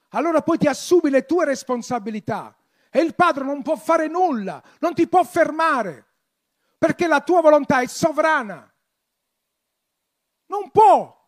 allora 0.10 0.42
poi 0.42 0.58
ti 0.58 0.68
assumi 0.68 1.10
le 1.10 1.26
tue 1.26 1.46
responsabilità 1.46 2.58
e 2.90 3.00
il 3.00 3.16
padre 3.16 3.46
non 3.46 3.62
può 3.62 3.78
fare 3.78 4.10
nulla, 4.10 4.62
non 4.80 4.94
ti 4.94 5.08
può 5.08 5.24
fermare, 5.24 6.08
perché 6.78 7.08
la 7.08 7.22
tua 7.22 7.40
volontà 7.40 7.80
è 7.80 7.88
sovrana. 7.88 8.70
Non 10.48 10.70
può. 10.72 11.26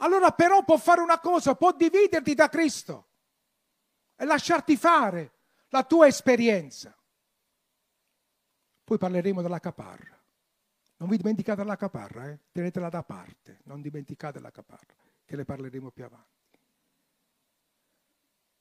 Allora 0.00 0.32
però 0.32 0.64
può 0.64 0.76
fare 0.76 1.00
una 1.00 1.18
cosa, 1.18 1.54
può 1.54 1.72
dividerti 1.72 2.34
da 2.34 2.50
Cristo 2.50 3.06
e 4.16 4.26
lasciarti 4.26 4.76
fare 4.76 5.32
la 5.68 5.82
tua 5.82 6.08
esperienza. 6.08 6.94
Poi 8.88 8.96
parleremo 8.96 9.42
della 9.42 9.60
caparra. 9.60 10.18
Non 10.96 11.10
vi 11.10 11.18
dimenticate 11.18 11.62
la 11.62 11.76
caparra, 11.76 12.30
eh? 12.30 12.38
tenetela 12.50 12.88
da 12.88 13.02
parte, 13.02 13.60
non 13.64 13.82
dimenticate 13.82 14.40
la 14.40 14.50
caparra, 14.50 14.94
che 15.26 15.36
ne 15.36 15.44
parleremo 15.44 15.90
più 15.90 16.06
avanti. 16.06 16.58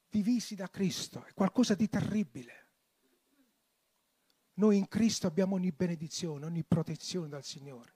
Divisi 0.10 0.56
da 0.56 0.70
Cristo 0.70 1.24
è 1.24 1.34
qualcosa 1.34 1.76
di 1.76 1.88
terribile. 1.88 2.66
Noi 4.56 4.76
in 4.76 4.90
Cristo 4.90 5.28
abbiamo 5.28 5.56
ogni 5.56 5.72
benedizione, 5.72 6.46
ogni 6.46 6.66
protezione 6.66 7.30
dal 7.30 7.46
Signore, 7.46 7.94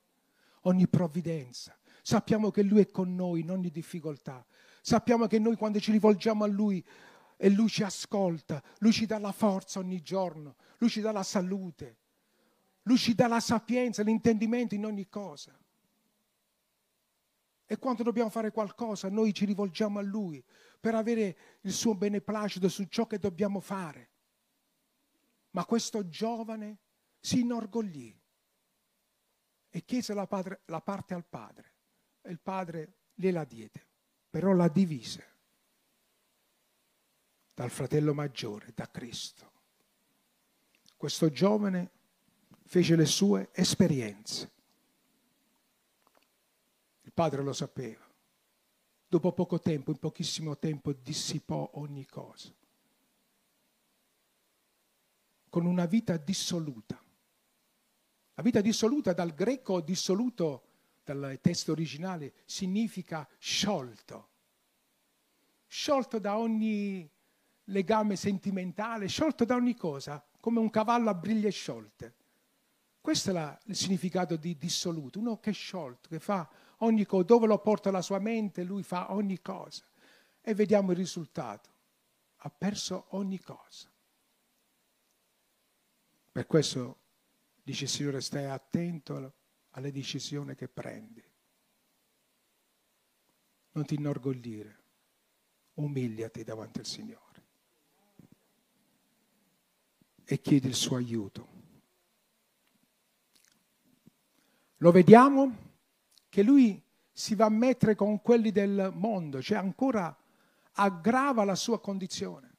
ogni 0.62 0.88
provvidenza. 0.88 1.78
Sappiamo 2.02 2.50
che 2.50 2.64
Lui 2.64 2.80
è 2.80 2.90
con 2.90 3.14
noi 3.14 3.42
in 3.42 3.52
ogni 3.52 3.72
difficoltà. 3.72 4.46
Sappiamo 4.82 5.28
che 5.28 5.38
noi 5.38 5.58
quando 5.58 5.82
ci 5.82 5.92
rivolgiamo 5.92 6.46
a 6.46 6.48
Lui 6.48 6.82
e 7.36 7.50
Lui 7.50 7.68
ci 7.68 7.84
ascolta, 7.84 8.64
Lui 8.78 8.94
ci 8.94 9.06
dà 9.06 9.20
la 9.20 9.34
forza 9.34 9.80
ogni 9.80 10.02
giorno, 10.02 10.56
Lui 10.78 10.90
ci 10.90 11.02
dà 11.02 11.12
la 11.12 11.24
salute, 11.24 11.98
lui 12.84 12.98
ci 12.98 13.14
dà 13.14 13.28
la 13.28 13.40
sapienza, 13.40 14.04
l'intendimento 14.04 14.76
in 14.76 14.86
ogni 14.86 15.08
cosa. 15.08 15.58
E 17.66 17.78
quando 17.78 18.04
dobbiamo 18.04 18.30
fare 18.30 18.52
qualcosa, 18.52 19.10
noi 19.10 19.34
ci 19.34 19.46
rivolgiamo 19.46 20.00
a 20.00 20.02
Lui 20.02 20.44
per 20.80 20.96
avere 20.96 21.38
il 21.62 21.72
suo 21.72 21.96
beneplacito 21.96 22.68
su 22.68 22.84
ciò 22.86 23.08
che 23.08 23.18
dobbiamo 23.18 23.60
fare. 23.62 24.10
Ma 25.52 25.64
questo 25.66 26.08
giovane 26.10 26.80
si 27.20 27.40
inorgoglì 27.40 28.20
e 29.70 29.86
chiese 29.86 30.14
la, 30.14 30.28
padre, 30.28 30.62
la 30.66 30.82
parte 30.82 31.14
al 31.14 31.26
padre. 31.26 31.74
E 32.22 32.32
il 32.32 32.40
padre 32.40 32.96
gliela 33.14 33.46
diede, 33.46 33.88
però 34.30 34.54
la 34.54 34.68
divise 34.68 35.30
dal 37.54 37.70
fratello 37.70 38.14
maggiore, 38.14 38.72
da 38.74 38.90
Cristo. 38.90 39.52
Questo 40.98 41.30
giovane 41.30 41.92
fece 42.72 42.96
le 42.96 43.06
sue 43.06 43.50
esperienze. 43.52 44.50
Il 47.02 47.12
padre 47.12 47.44
lo 47.44 47.52
sapeva. 47.52 48.10
Dopo 49.10 49.34
poco 49.34 49.60
tempo, 49.60 49.92
in 49.92 49.98
pochissimo 49.98 50.58
tempo, 50.58 50.94
dissipò 50.94 51.70
ogni 51.74 52.06
cosa. 52.06 52.50
Con 55.50 55.66
una 55.66 55.86
vita 55.86 56.16
dissoluta. 56.16 56.98
La 58.36 58.42
vita 58.42 58.62
dissoluta 58.62 59.12
dal 59.12 59.34
greco 59.34 59.82
dissoluto, 59.82 60.64
dal 61.04 61.40
testo 61.42 61.74
originale, 61.74 62.36
significa 62.46 63.28
sciolto. 63.38 64.30
Sciolto 65.68 66.20
da 66.20 66.38
ogni 66.38 67.06
legame 67.66 68.16
sentimentale, 68.16 69.08
sciolto 69.08 69.44
da 69.44 69.56
ogni 69.56 69.76
cosa, 69.76 70.26
come 70.40 70.60
un 70.60 70.70
cavallo 70.70 71.10
a 71.10 71.14
briglie 71.14 71.50
sciolte. 71.50 72.20
Questo 73.02 73.32
è 73.32 73.34
la, 73.34 73.60
il 73.66 73.76
significato 73.76 74.36
di 74.36 74.56
dissoluto, 74.56 75.20
uno 75.20 75.40
che 75.40 75.50
è 75.50 75.54
sciolto, 75.54 76.08
che 76.08 76.20
fa 76.20 76.48
ogni 76.78 77.06
cosa, 77.06 77.24
dove 77.24 77.48
lo 77.48 77.58
porta 77.60 77.90
la 77.90 78.02
sua 78.02 78.20
mente, 78.20 78.64
lui 78.64 78.84
fa 78.84 79.12
ogni 79.14 79.42
cosa. 79.42 79.84
E 80.40 80.54
vediamo 80.54 80.92
il 80.92 80.98
risultato. 80.98 81.70
Ha 82.38 82.50
perso 82.50 83.08
ogni 83.10 83.40
cosa. 83.40 83.92
Per 86.32 86.48
questo 86.48 87.00
dice 87.62 87.86
il 87.86 87.90
Signore, 87.90 88.22
stai 88.22 88.46
attento 88.46 89.34
alle 89.72 89.92
decisioni 89.92 90.56
che 90.56 90.68
prendi. 90.68 91.24
Non 93.74 93.86
ti 93.86 93.96
inorgoglire, 93.96 94.84
umiliati 95.76 96.44
davanti 96.44 96.80
al 96.80 96.86
Signore 96.86 97.32
e 100.32 100.40
chiedi 100.40 100.68
il 100.68 100.76
suo 100.76 100.96
aiuto. 100.96 101.61
Lo 104.82 104.92
vediamo 104.92 105.70
che 106.28 106.42
lui 106.42 106.82
si 107.12 107.36
va 107.36 107.46
a 107.46 107.50
mettere 107.50 107.94
con 107.94 108.20
quelli 108.22 108.52
del 108.52 108.92
mondo, 108.96 109.40
cioè 109.40 109.58
ancora 109.58 110.16
aggrava 110.74 111.44
la 111.44 111.54
sua 111.54 111.80
condizione. 111.80 112.50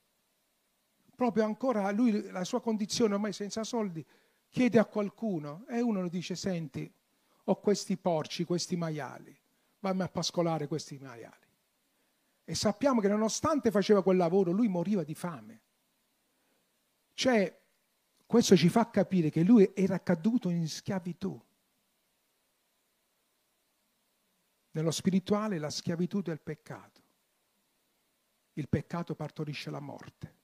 Proprio 1.17 1.45
ancora 1.45 1.91
lui, 1.91 2.31
la 2.31 2.45
sua 2.45 2.61
condizione 2.61 3.15
ormai 3.15 3.33
senza 3.33 3.65
soldi, 3.65 4.05
chiede 4.49 4.79
a 4.79 4.85
qualcuno 4.85 5.65
e 5.69 5.81
uno 5.81 6.01
lo 6.01 6.09
dice, 6.09 6.37
senti, 6.37 6.91
ho 7.45 7.57
questi 7.57 7.97
porci, 7.97 8.45
questi 8.45 8.77
maiali, 8.77 9.37
vammi 9.81 10.03
a 10.03 10.09
pascolare 10.09 10.69
questi 10.69 10.99
maiali. 10.99 11.35
E 12.45 12.55
sappiamo 12.55 13.01
che 13.01 13.09
nonostante 13.09 13.73
faceva 13.73 14.03
quel 14.03 14.17
lavoro, 14.17 14.53
lui 14.53 14.69
moriva 14.69 15.03
di 15.03 15.15
fame. 15.15 15.61
Cioè, 17.15 17.61
questo 18.27 18.57
ci 18.57 18.69
fa 18.69 18.91
capire 18.91 19.29
che 19.29 19.43
lui 19.43 19.73
era 19.75 20.01
caduto 20.01 20.51
in 20.51 20.69
schiavitù. 20.69 21.41
Nello 24.73 24.91
spirituale 24.91 25.59
la 25.59 25.71
schiavitù 25.71 26.23
del 26.23 26.41
peccato. 26.41 27.01
Il 28.55 28.69
peccato 28.69 29.15
partorisce 29.15 29.71
la 29.71 29.81
morte. 29.81 30.41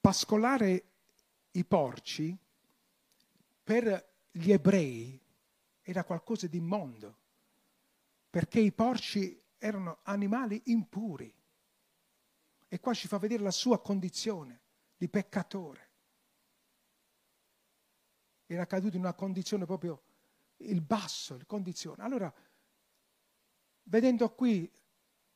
Pascolare 0.00 0.84
i 1.52 1.64
porci 1.64 2.36
per 3.62 4.12
gli 4.30 4.50
ebrei 4.50 5.20
era 5.82 6.04
qualcosa 6.04 6.46
di 6.46 6.56
immondo, 6.56 7.16
perché 8.28 8.60
i 8.60 8.72
porci 8.72 9.40
erano 9.58 9.98
animali 10.02 10.62
impuri. 10.66 11.32
E 12.66 12.80
qua 12.80 12.94
ci 12.94 13.08
fa 13.08 13.18
vedere 13.18 13.42
la 13.42 13.50
sua 13.50 13.80
condizione 13.80 14.60
di 14.96 15.08
peccatore 15.08 15.89
era 18.54 18.66
caduto 18.66 18.96
in 18.96 19.02
una 19.02 19.14
condizione 19.14 19.64
proprio 19.64 20.02
il 20.58 20.80
basso, 20.80 21.36
la 21.36 21.44
condizione. 21.44 22.02
Allora, 22.02 22.32
vedendo 23.84 24.34
qui 24.34 24.70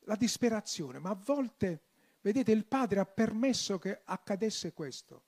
la 0.01 0.17
disperazione, 0.17 0.99
ma 0.99 1.11
a 1.11 1.15
volte, 1.15 1.83
vedete, 2.21 2.51
il 2.51 2.67
padre 2.67 2.99
ha 2.99 3.07
permesso 3.07 3.79
che 3.79 4.01
accadesse 4.05 4.73
questo. 4.73 5.27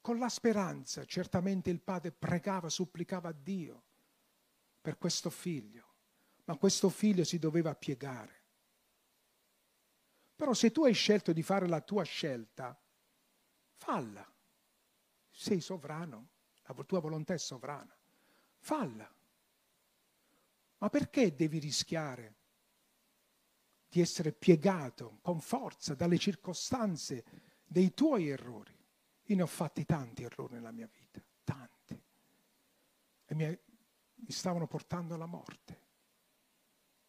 Con 0.00 0.18
la 0.18 0.28
speranza, 0.28 1.04
certamente 1.04 1.70
il 1.70 1.80
padre 1.80 2.10
pregava, 2.10 2.68
supplicava 2.68 3.28
a 3.28 3.34
Dio 3.40 3.84
per 4.80 4.98
questo 4.98 5.30
figlio, 5.30 5.94
ma 6.44 6.56
questo 6.56 6.88
figlio 6.88 7.22
si 7.22 7.38
doveva 7.38 7.74
piegare. 7.74 8.38
Però 10.34 10.54
se 10.54 10.72
tu 10.72 10.84
hai 10.84 10.94
scelto 10.94 11.32
di 11.32 11.42
fare 11.42 11.68
la 11.68 11.82
tua 11.82 12.02
scelta, 12.02 12.76
falla. 13.76 14.26
Sei 15.30 15.60
sovrano 15.60 16.29
la 16.72 16.84
tua 16.84 17.00
volontà 17.00 17.34
è 17.34 17.38
sovrana. 17.38 17.94
Falla. 18.58 19.12
Ma 20.78 20.88
perché 20.88 21.34
devi 21.34 21.58
rischiare 21.58 22.34
di 23.88 24.00
essere 24.00 24.32
piegato 24.32 25.18
con 25.20 25.40
forza 25.40 25.94
dalle 25.94 26.18
circostanze 26.18 27.24
dei 27.66 27.92
tuoi 27.92 28.28
errori? 28.28 28.78
Io 29.24 29.36
ne 29.36 29.42
ho 29.42 29.46
fatti 29.46 29.84
tanti 29.84 30.22
errori 30.22 30.54
nella 30.54 30.72
mia 30.72 30.88
vita, 30.90 31.22
tanti. 31.44 32.02
E 33.26 33.34
mi, 33.34 33.58
stavano 34.26 34.66
portando 34.66 35.14
alla 35.14 35.26
morte. 35.26 35.88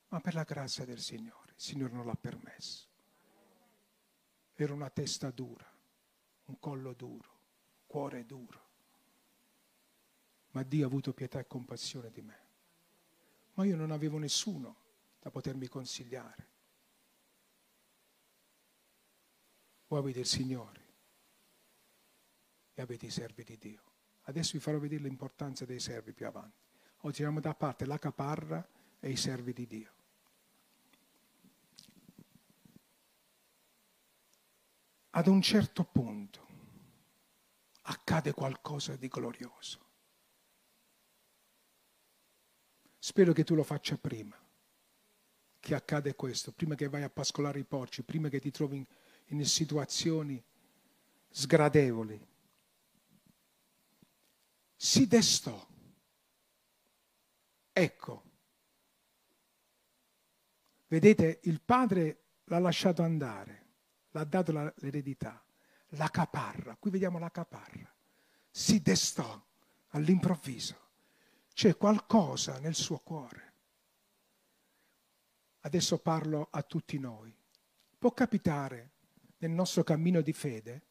Ma 0.10 0.20
per 0.20 0.34
la 0.34 0.44
grazia 0.44 0.86
del 0.86 1.00
Signore, 1.00 1.54
il 1.56 1.62
Signore 1.62 1.94
non 1.94 2.06
l'ha 2.06 2.16
permesso. 2.16 2.90
Era 4.54 4.74
una 4.74 4.90
testa 4.90 5.32
dura, 5.32 5.66
un 6.46 6.60
collo 6.60 6.94
duro, 6.94 7.40
cuore 7.88 8.26
duro. 8.26 8.61
Ma 10.52 10.64
Dio 10.64 10.86
ha 10.86 10.88
avuto 10.88 11.14
pietà 11.14 11.40
e 11.40 11.48
compassione 11.48 12.12
di 12.12 12.22
me. 12.22 12.40
Ma 13.54 13.66
io 13.66 13.76
non 13.76 13.92
avevo 13.92 14.18
nessuno 14.18 14.76
da 15.20 15.30
potermi 15.30 15.68
consigliare. 15.68 16.50
Voi 19.88 20.00
avete 20.00 20.20
il 20.20 20.26
Signore 20.26 20.80
e 22.74 22.82
avete 22.82 23.06
i 23.08 23.12
servi 23.12 23.44
di 23.44 23.58
Dio. 23.58 23.84
Adesso 24.24 24.54
vi 24.54 24.60
farò 24.60 24.78
vedere 24.80 25.04
l'importanza 25.04 25.66
dei 25.66 25.80
servi 25.80 26.14
più 26.14 26.28
avanti. 26.28 26.60
Oggi 27.02 27.16
tiriamo 27.18 27.40
da 27.40 27.54
parte 27.54 27.86
la 27.86 27.98
caparra 27.98 28.66
e 29.00 29.10
i 29.10 29.16
servi 29.16 29.54
di 29.54 29.68
Dio. 29.68 29.94
Ad 35.12 35.28
un 35.28 35.42
certo 35.42 35.84
punto 35.84 36.48
accade 37.82 38.32
qualcosa 38.34 38.96
di 38.96 39.08
glorioso. 39.08 39.90
Spero 43.12 43.34
che 43.34 43.44
tu 43.44 43.56
lo 43.56 43.64
faccia 43.64 43.98
prima 43.98 44.40
che 45.60 45.76
accade 45.76 46.16
questo, 46.16 46.54
prima 46.54 46.76
che 46.76 46.88
vai 46.88 47.04
a 47.04 47.10
pascolare 47.10 47.60
i 47.60 47.66
porci, 47.66 48.04
prima 48.04 48.30
che 48.30 48.40
ti 48.40 48.52
trovi 48.52 48.78
in, 48.78 48.86
in 49.38 49.46
situazioni 49.46 50.42
sgradevoli. 51.30 52.26
Si 54.78 55.08
destò. 55.08 55.68
Ecco, 57.74 58.24
vedete, 60.88 61.42
il 61.44 61.60
padre 61.60 62.22
l'ha 62.46 62.60
lasciato 62.60 63.02
andare, 63.02 63.66
l'ha 64.12 64.24
dato 64.24 64.54
l'eredità, 64.78 65.44
la 65.90 66.08
caparra, 66.08 66.78
qui 66.78 66.92
vediamo 66.92 67.20
la 67.20 67.30
caparra, 67.30 67.94
si 68.50 68.82
destò 68.82 69.46
all'improvviso, 69.90 70.91
c'è 71.54 71.76
qualcosa 71.78 72.60
nel 72.60 72.76
suo 72.76 73.00
cuore. 73.00 73.54
Adesso 75.62 76.00
parlo 76.00 76.48
a 76.50 76.64
tutti 76.64 76.98
noi. 76.98 77.36
Può 77.98 78.12
capitare 78.14 78.92
nel 79.38 79.52
nostro 79.52 79.84
cammino 79.84 80.22
di 80.22 80.34
fede 80.34 80.88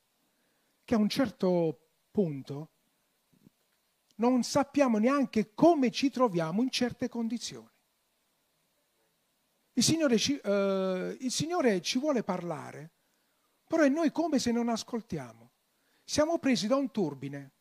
che 0.84 0.94
a 0.94 0.98
un 0.98 1.08
certo 1.08 1.88
punto 2.10 2.70
non 4.16 4.42
sappiamo 4.42 4.98
neanche 4.98 5.54
come 5.54 5.90
ci 5.90 6.10
troviamo 6.10 6.62
in 6.62 6.70
certe 6.70 7.08
condizioni. 7.08 7.68
Il 9.72 9.82
Signore 9.82 10.18
ci, 10.18 10.32
uh, 10.42 11.16
il 11.20 11.30
Signore 11.30 11.80
ci 11.80 11.98
vuole 11.98 12.22
parlare, 12.22 12.90
però 13.66 13.82
è 13.82 13.88
noi 13.88 14.12
come 14.12 14.38
se 14.38 14.52
non 14.52 14.68
ascoltiamo. 14.68 15.52
Siamo 16.04 16.38
presi 16.38 16.66
da 16.66 16.76
un 16.76 16.90
turbine 16.90 17.52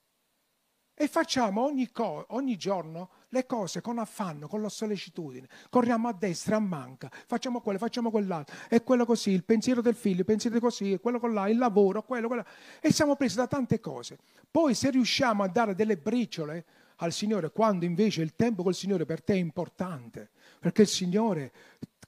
e 1.01 1.07
facciamo 1.07 1.63
ogni, 1.63 1.93
co- 1.93 2.25
ogni, 2.31 2.57
giorno 2.57 3.11
le 3.29 3.45
cose 3.45 3.79
con 3.79 3.99
affanno, 3.99 4.49
con 4.49 4.61
la 4.61 4.67
sollecitudine. 4.67 5.47
Corriamo 5.69 6.09
a 6.09 6.11
destra, 6.13 6.57
a 6.57 6.59
manca, 6.59 7.09
facciamo 7.25 7.61
quello, 7.61 7.79
facciamo 7.79 8.11
quell'altro, 8.11 8.53
e 8.67 8.83
quello 8.83 9.05
così, 9.05 9.29
il 9.29 9.45
pensiero 9.45 9.79
del 9.79 9.95
figlio, 9.95 10.19
il 10.19 10.25
pensiero 10.25 10.59
così, 10.59 10.99
quello 11.01 11.17
con 11.17 11.33
là, 11.33 11.47
il 11.47 11.57
lavoro, 11.57 12.03
quello, 12.03 12.27
quello. 12.27 12.43
E 12.81 12.91
siamo 12.91 13.15
presi 13.15 13.37
da 13.37 13.47
tante 13.47 13.79
cose. 13.79 14.17
Poi 14.51 14.73
se 14.73 14.89
riusciamo 14.89 15.41
a 15.41 15.47
dare 15.47 15.73
delle 15.73 15.95
briciole 15.95 16.65
al 16.97 17.13
Signore, 17.13 17.51
quando 17.51 17.85
invece 17.85 18.21
il 18.21 18.35
tempo 18.35 18.61
col 18.61 18.75
Signore 18.75 19.05
per 19.05 19.23
te 19.23 19.31
è 19.31 19.37
importante, 19.37 20.31
perché 20.59 20.81
il 20.81 20.89
Signore 20.89 21.53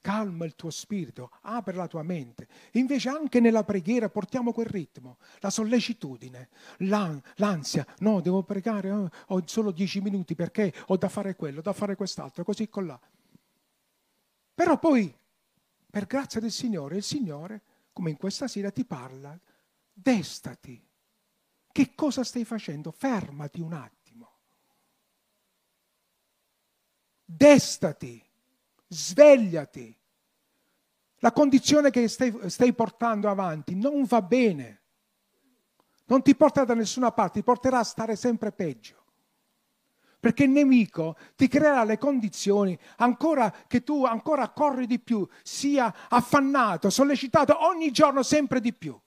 calma 0.02 0.46
il 0.46 0.56
tuo 0.56 0.72
spirito, 0.72 1.32
apre 1.42 1.76
la 1.76 1.88
tua 1.88 2.04
mente. 2.04 2.48
Invece 2.74 3.10
anche 3.10 3.40
nella 3.40 3.64
preghiera 3.64 4.10
portiamo 4.10 4.52
quel 4.52 4.66
ritmo, 4.66 5.18
la 5.40 5.50
sollecitudine, 5.50 6.50
l'ansia, 6.78 7.86
no, 8.00 8.20
devo 8.20 8.44
pregare, 8.44 8.92
oh, 8.92 9.10
ho 9.28 9.44
solo 9.46 9.72
dieci 9.72 10.02
minuti 10.02 10.36
perché 10.36 10.74
ho 10.88 10.98
da 10.98 11.08
fare 11.08 11.36
quello, 11.36 11.62
da 11.62 11.72
fare 11.72 11.96
quest'altro, 11.96 12.44
così 12.44 12.68
con 12.68 12.88
là. 12.88 13.00
Però 14.54 14.78
poi, 14.78 15.16
per 15.90 16.08
grazia 16.08 16.42
del 16.42 16.52
Signore, 16.52 16.98
il 16.98 17.04
Signore, 17.04 17.62
come 17.94 18.10
in 18.10 18.18
questa 18.18 18.48
sera, 18.48 18.72
ti 18.72 18.84
parla, 18.84 19.40
destati. 19.94 20.84
Che 21.72 21.96
cosa 21.96 22.24
stai 22.24 22.44
facendo? 22.44 22.92
Fermati 22.92 23.62
un 23.62 23.74
attimo. 23.74 24.30
Destati 27.24 28.31
svegliati. 28.92 29.98
La 31.20 31.32
condizione 31.32 31.92
che 31.92 32.08
stai, 32.08 32.34
stai 32.50 32.74
portando 32.74 33.30
avanti 33.30 33.76
non 33.76 34.04
va 34.04 34.22
bene. 34.22 34.82
Non 36.06 36.22
ti 36.22 36.36
porta 36.36 36.66
da 36.66 36.74
nessuna 36.74 37.12
parte, 37.12 37.40
ti 37.40 37.44
porterà 37.44 37.80
a 37.80 37.84
stare 37.84 38.16
sempre 38.16 38.52
peggio. 38.52 39.00
Perché 40.20 40.44
il 40.44 40.50
nemico 40.50 41.16
ti 41.36 41.48
creerà 41.48 41.84
le 41.84 41.98
condizioni 41.98 42.78
ancora 42.98 43.50
che 43.68 43.84
tu 43.84 44.04
ancora 44.04 44.50
corri 44.50 44.86
di 44.86 45.00
più, 45.00 45.28
sia 45.42 45.94
affannato, 46.10 46.90
sollecitato 46.90 47.66
ogni 47.66 47.92
giorno 47.92 48.24
sempre 48.24 48.60
di 48.60 48.74
più. 48.74 49.00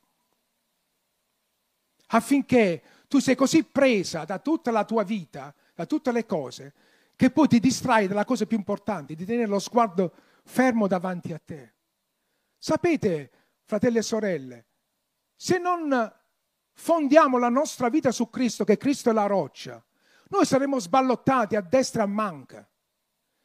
Affinché 2.07 2.83
tu 3.07 3.19
sei 3.19 3.35
così 3.35 3.65
presa 3.65 4.25
da 4.25 4.39
tutta 4.39 4.71
la 4.71 4.85
tua 4.85 5.03
vita, 5.03 5.55
da 5.75 5.85
tutte 5.87 6.11
le 6.11 6.25
cose, 6.27 6.75
che 7.17 7.31
poi 7.31 7.49
ti 7.49 7.61
distrai 7.61 8.09
dalla 8.09 8.25
cosa 8.25 8.47
più 8.47 8.57
importante, 8.57 9.15
di 9.15 9.25
tenere 9.25 9.47
lo 9.47 9.59
sguardo 9.59 10.13
fermo 10.45 10.87
davanti 10.87 11.33
a 11.33 11.41
te. 11.45 11.75
Sapete, 12.59 13.31
fratelli 13.65 13.99
e 13.99 14.03
sorelle, 14.03 14.67
se 15.37 15.59
non 15.59 16.13
fondiamo 16.73 17.39
la 17.39 17.49
nostra 17.49 17.89
vita 17.89 18.11
su 18.11 18.31
Cristo, 18.31 18.65
che 18.65 18.77
Cristo 18.77 19.11
è 19.11 19.13
la 19.13 19.27
roccia, 19.27 19.83
noi 20.29 20.45
saremo 20.45 20.79
sballottati 20.79 21.57
a 21.57 21.61
destra 21.61 22.03
e 22.03 22.05
a 22.05 22.09
manca. 22.09 22.69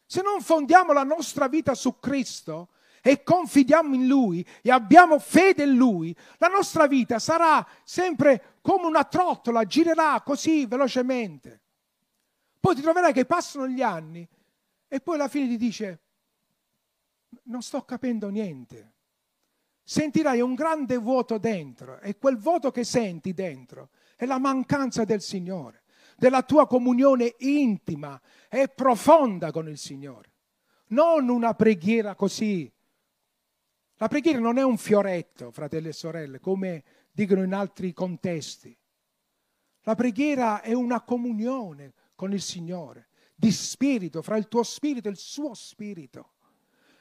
Se 0.05 0.21
non 0.21 0.41
fondiamo 0.41 0.91
la 0.91 1.03
nostra 1.03 1.47
vita 1.47 1.75
su 1.75 1.99
Cristo 1.99 2.69
e 3.01 3.21
confidiamo 3.21 3.93
in 3.93 4.08
Lui 4.08 4.45
e 4.62 4.71
abbiamo 4.71 5.19
fede 5.19 5.63
in 5.63 5.75
Lui, 5.75 6.15
la 6.38 6.47
nostra 6.47 6.88
vita 6.88 7.19
sarà 7.19 7.65
sempre 7.84 8.58
come 8.62 8.86
una 8.88 9.03
trottola, 9.03 9.65
girerà 9.65 10.21
così 10.21 10.65
velocemente. 10.65 11.58
Poi 12.59 12.75
ti 12.75 12.81
troverai 12.81 13.13
che 13.13 13.25
passano 13.25 13.67
gli 13.67 13.81
anni 13.81 14.27
e 14.87 14.99
poi 14.99 15.15
alla 15.15 15.27
fine 15.27 15.47
ti 15.47 15.57
dice, 15.57 16.01
non 17.43 17.61
sto 17.61 17.83
capendo 17.83 18.29
niente. 18.29 18.93
Sentirai 19.83 20.41
un 20.41 20.53
grande 20.53 20.97
vuoto 20.97 21.37
dentro 21.37 21.99
e 21.99 22.17
quel 22.17 22.37
vuoto 22.37 22.69
che 22.69 22.83
senti 22.83 23.33
dentro 23.33 23.89
è 24.15 24.25
la 24.25 24.37
mancanza 24.37 25.03
del 25.03 25.21
Signore, 25.21 25.83
della 26.17 26.43
tua 26.43 26.67
comunione 26.67 27.35
intima 27.39 28.19
e 28.49 28.67
profonda 28.67 29.51
con 29.51 29.67
il 29.67 29.77
Signore. 29.77 30.33
Non 30.87 31.29
una 31.29 31.53
preghiera 31.53 32.13
così. 32.15 32.71
La 33.95 34.07
preghiera 34.07 34.39
non 34.39 34.57
è 34.57 34.63
un 34.63 34.77
fioretto, 34.77 35.51
fratelli 35.51 35.87
e 35.87 35.93
sorelle, 35.93 36.39
come 36.39 36.83
dicono 37.11 37.43
in 37.43 37.53
altri 37.53 37.93
contesti. 37.93 38.75
La 39.81 39.95
preghiera 39.95 40.61
è 40.61 40.73
una 40.73 41.01
comunione 41.01 41.93
con 42.19 42.34
il 42.34 42.41
Signore, 42.41 43.08
di 43.34 43.49
spirito, 43.49 44.21
fra 44.21 44.36
il 44.36 44.49
tuo 44.49 44.62
spirito 44.63 45.08
e 45.08 45.12
il 45.12 45.17
suo 45.17 45.53
spirito. 45.53 46.34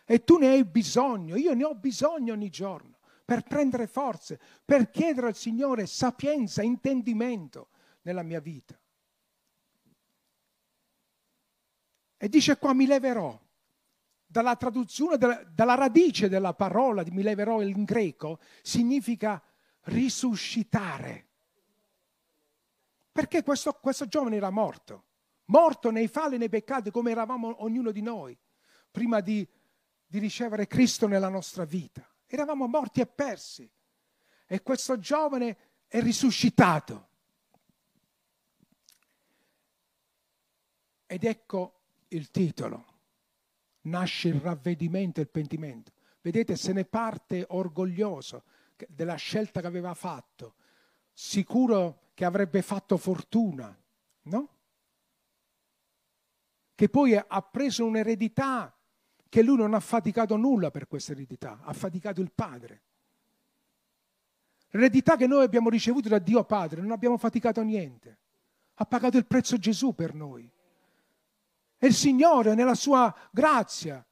E 0.05 0.23
tu 0.23 0.39
ne 0.39 0.47
hai 0.47 0.65
bisogno, 0.65 1.35
io 1.35 1.55
ne 1.55 1.65
ho 1.65 1.75
bisogno 1.75 2.35
ogni 2.35 2.51
giorno 2.51 3.01
per 3.25 3.43
prendere 3.43 3.89
forze, 3.89 4.39
per 4.65 4.91
chiedere 4.91 5.27
al 5.27 5.35
Signore 5.35 5.87
sapienza, 5.87 6.63
intendimento 6.63 7.71
nella 8.03 8.23
mia 8.23 8.39
vita. 8.39 8.79
E 12.17 12.29
dice 12.29 12.57
qua 12.57 12.73
mi 12.73 12.87
leverò. 12.87 13.37
Dalla 14.25 14.55
traduzione, 14.55 15.17
dalla, 15.19 15.75
radice 15.75 16.29
della 16.29 16.55
parola 16.55 17.03
di 17.03 17.11
mi 17.11 17.23
leverò 17.23 17.61
in 17.61 17.83
greco, 17.83 18.39
significa 18.63 19.43
risuscitare. 19.87 21.27
Perché 23.11 23.43
questo, 23.43 23.73
questo 23.73 24.07
giovane 24.07 24.37
era 24.37 24.51
morto 24.51 25.07
morto 25.49 25.91
nei 25.91 26.09
falli 26.09 26.37
e 26.37 26.39
nei 26.39 26.49
peccati 26.49 26.91
come 26.91 27.11
eravamo 27.11 27.63
ognuno 27.63 27.91
di 27.91 28.01
noi, 28.01 28.37
prima 28.91 29.21
di, 29.21 29.47
di 30.07 30.19
ricevere 30.19 30.67
Cristo 30.67 31.07
nella 31.07 31.29
nostra 31.29 31.65
vita. 31.65 32.09
Eravamo 32.27 32.67
morti 32.67 33.01
e 33.01 33.07
persi. 33.07 33.71
E 34.47 34.63
questo 34.63 34.99
giovane 34.99 35.57
è 35.87 36.01
risuscitato. 36.01 37.09
Ed 41.07 41.25
ecco 41.25 41.81
il 42.09 42.31
titolo. 42.31 42.97
nasce 43.83 44.29
il 44.29 44.41
ravvedimento 44.41 45.21
e 45.21 45.23
il 45.23 45.31
pentimento. 45.31 45.93
Vedete, 46.21 46.57
se 46.57 46.73
ne 46.73 46.85
parte 46.85 47.47
orgoglioso 47.49 48.45
della 48.89 49.15
scelta 49.15 49.61
che 49.61 49.67
aveva 49.67 49.95
fatto, 49.95 50.57
sicuro 51.13 52.11
che 52.13 52.25
avrebbe 52.27 52.61
fatto 52.61 52.99
fortuna, 52.99 53.75
no? 54.23 54.58
Che 56.79 56.89
poi 56.89 57.17
ha 57.17 57.43
preso 57.43 57.85
un'eredità 57.85 58.73
che 59.29 59.43
lui 59.43 59.57
non 59.57 59.75
ha 59.75 59.81
faticato 59.81 60.37
nulla 60.37 60.71
per 60.71 60.87
questa 60.87 61.11
eredità, 61.11 61.59
ha 61.65 61.73
faticato 61.73 62.21
il 62.21 62.31
padre. 62.33 62.83
L'eredità 64.69 65.17
che 65.17 65.27
noi 65.27 65.43
abbiamo 65.43 65.71
ricevuto 65.71 66.09
da 66.09 66.21
Dio 66.21 66.45
Padre, 66.45 66.81
non 66.81 66.93
abbiamo 66.93 67.19
faticato 67.19 67.63
niente. 67.63 68.19
Ha 68.75 68.85
pagato 68.85 69.17
il 69.17 69.27
prezzo 69.27 69.57
Gesù 69.57 69.93
per 69.93 70.15
noi. 70.15 70.49
E 71.79 71.85
il 71.85 71.95
Signore, 71.95 72.55
nella 72.55 72.77
sua 72.77 73.13
grazia, 73.33 74.07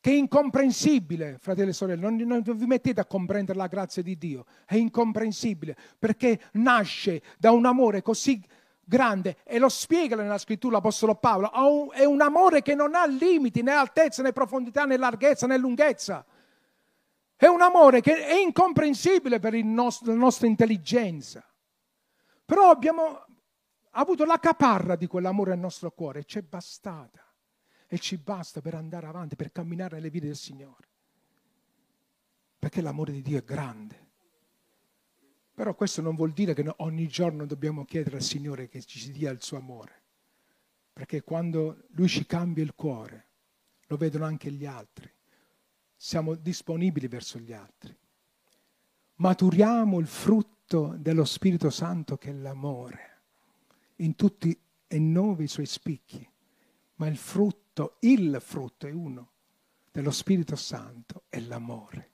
che 0.00 0.10
è 0.10 0.14
incomprensibile, 0.14 1.36
fratelli 1.36 1.68
e 1.68 1.74
sorelle, 1.74 2.00
non, 2.00 2.16
non, 2.16 2.40
vi 2.42 2.64
mettete 2.64 2.98
a 2.98 3.04
comprendere 3.04 3.58
la 3.58 3.66
grazia 3.66 4.02
di 4.02 4.16
Dio, 4.16 4.46
è 4.64 4.76
incomprensibile 4.76 5.76
perché 5.98 6.40
nasce 6.52 7.20
da 7.36 7.50
un 7.50 7.66
amore 7.66 8.00
così 8.00 8.42
grande 8.90 9.36
e 9.44 9.60
lo 9.60 9.68
spiega 9.68 10.16
nella 10.16 10.36
scrittura 10.36 10.74
l'Apostolo 10.74 11.14
Paolo, 11.14 11.92
è 11.92 12.04
un 12.04 12.20
amore 12.20 12.60
che 12.60 12.74
non 12.74 12.96
ha 12.96 13.06
limiti 13.06 13.62
né 13.62 13.70
altezza 13.70 14.20
né 14.20 14.32
profondità 14.32 14.84
né 14.84 14.96
larghezza 14.96 15.46
né 15.46 15.56
lunghezza. 15.56 16.26
È 17.36 17.46
un 17.46 17.62
amore 17.62 18.00
che 18.00 18.26
è 18.26 18.34
incomprensibile 18.34 19.38
per 19.38 19.54
nostro, 19.54 20.12
la 20.12 20.18
nostra 20.18 20.48
intelligenza. 20.48 21.42
Però 22.44 22.68
abbiamo 22.68 23.24
avuto 23.92 24.24
la 24.24 24.38
caparra 24.38 24.96
di 24.96 25.06
quell'amore 25.06 25.50
nel 25.50 25.60
nostro 25.60 25.92
cuore 25.92 26.18
e 26.18 26.24
ci 26.24 26.38
è 26.38 26.42
bastata. 26.42 27.24
E 27.86 27.98
ci 27.98 28.18
basta 28.18 28.60
per 28.60 28.74
andare 28.74 29.06
avanti, 29.06 29.36
per 29.36 29.52
camminare 29.52 29.96
nelle 29.96 30.10
vie 30.10 30.20
del 30.20 30.36
Signore. 30.36 30.88
Perché 32.58 32.82
l'amore 32.82 33.12
di 33.12 33.22
Dio 33.22 33.38
è 33.38 33.42
grande. 33.42 34.09
Però 35.60 35.74
questo 35.74 36.00
non 36.00 36.14
vuol 36.14 36.32
dire 36.32 36.54
che 36.54 36.64
ogni 36.78 37.06
giorno 37.06 37.44
dobbiamo 37.44 37.84
chiedere 37.84 38.16
al 38.16 38.22
Signore 38.22 38.70
che 38.70 38.80
ci 38.82 39.12
dia 39.12 39.30
il 39.30 39.42
suo 39.42 39.58
amore. 39.58 39.92
Perché 40.90 41.20
quando 41.20 41.82
Lui 41.88 42.08
ci 42.08 42.24
cambia 42.24 42.64
il 42.64 42.74
cuore, 42.74 43.26
lo 43.88 43.98
vedono 43.98 44.24
anche 44.24 44.50
gli 44.50 44.64
altri 44.64 45.12
siamo 45.94 46.34
disponibili 46.34 47.08
verso 47.08 47.38
gli 47.38 47.52
altri. 47.52 47.94
Maturiamo 49.16 49.98
il 49.98 50.06
frutto 50.06 50.94
dello 50.96 51.26
Spirito 51.26 51.68
Santo 51.68 52.16
che 52.16 52.30
è 52.30 52.32
l'amore, 52.32 53.20
in 53.96 54.16
tutti 54.16 54.58
e 54.86 54.98
nove 54.98 55.44
i 55.44 55.48
suoi 55.48 55.66
spicchi, 55.66 56.26
ma 56.94 57.06
il 57.06 57.18
frutto, 57.18 57.98
il 58.00 58.40
frutto 58.40 58.86
è 58.86 58.92
uno 58.92 59.32
dello 59.92 60.10
Spirito 60.10 60.56
Santo 60.56 61.24
è 61.28 61.38
l'amore. 61.38 62.08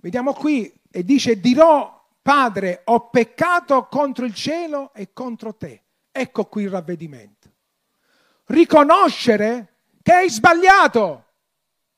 Vediamo 0.00 0.32
qui 0.32 0.79
e 0.90 1.04
dice 1.04 1.38
dirò 1.38 1.98
Padre 2.22 2.82
ho 2.84 3.08
peccato 3.08 3.86
contro 3.86 4.24
il 4.24 4.34
cielo 4.34 4.92
e 4.92 5.12
contro 5.12 5.54
te. 5.54 5.84
Ecco 6.10 6.44
qui 6.46 6.64
il 6.64 6.70
ravvedimento. 6.70 7.50
Riconoscere 8.46 9.74
che 10.02 10.12
hai 10.12 10.28
sbagliato, 10.28 11.24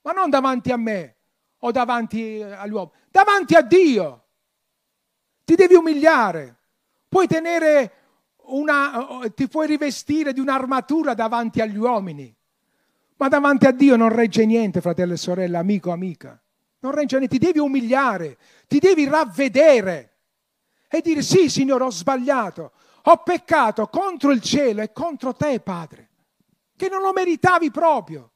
ma 0.02 0.12
non 0.12 0.30
davanti 0.30 0.70
a 0.70 0.76
me 0.76 1.16
o 1.58 1.70
davanti 1.70 2.42
agli 2.42 2.72
uomini, 2.72 2.92
davanti 3.10 3.54
a 3.54 3.62
Dio. 3.62 4.24
Ti 5.44 5.54
devi 5.54 5.74
umiliare, 5.74 6.58
puoi 7.08 7.26
tenere 7.26 7.92
una, 8.44 9.20
ti 9.34 9.48
puoi 9.48 9.66
rivestire 9.66 10.32
di 10.32 10.40
un'armatura 10.40 11.14
davanti 11.14 11.60
agli 11.60 11.76
uomini, 11.76 12.34
ma 13.16 13.28
davanti 13.28 13.66
a 13.66 13.72
Dio 13.72 13.96
non 13.96 14.08
regge 14.08 14.44
niente, 14.44 14.80
fratello 14.80 15.14
e 15.14 15.16
sorella, 15.16 15.58
amico, 15.58 15.90
amica. 15.90 16.41
Non 16.82 16.92
regge 16.92 17.18
niente, 17.18 17.38
ti 17.38 17.44
devi 17.44 17.58
umiliare, 17.58 18.38
ti 18.68 18.78
devi 18.78 19.08
ravvedere 19.08 20.18
e 20.88 21.00
dire 21.00 21.22
sì, 21.22 21.48
Signore, 21.48 21.84
ho 21.84 21.90
sbagliato, 21.90 22.72
ho 23.02 23.16
peccato 23.22 23.88
contro 23.88 24.30
il 24.30 24.40
cielo 24.40 24.82
e 24.82 24.92
contro 24.92 25.34
te, 25.34 25.58
Padre 25.60 26.10
che 26.82 26.88
non 26.88 27.00
lo 27.00 27.12
meritavi 27.12 27.70
proprio. 27.70 28.32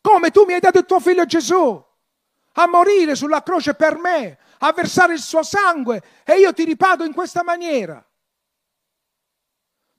Come 0.00 0.32
tu 0.32 0.44
mi 0.44 0.54
hai 0.54 0.60
dato 0.60 0.78
il 0.78 0.86
tuo 0.86 0.98
figlio 0.98 1.24
Gesù 1.24 1.88
a 2.54 2.66
morire 2.66 3.14
sulla 3.14 3.44
croce 3.44 3.74
per 3.74 3.96
me, 3.96 4.38
a 4.58 4.72
versare 4.72 5.12
il 5.12 5.20
suo 5.20 5.44
sangue 5.44 6.02
e 6.24 6.40
io 6.40 6.52
ti 6.52 6.64
ripago 6.64 7.04
in 7.04 7.14
questa 7.14 7.44
maniera, 7.44 8.04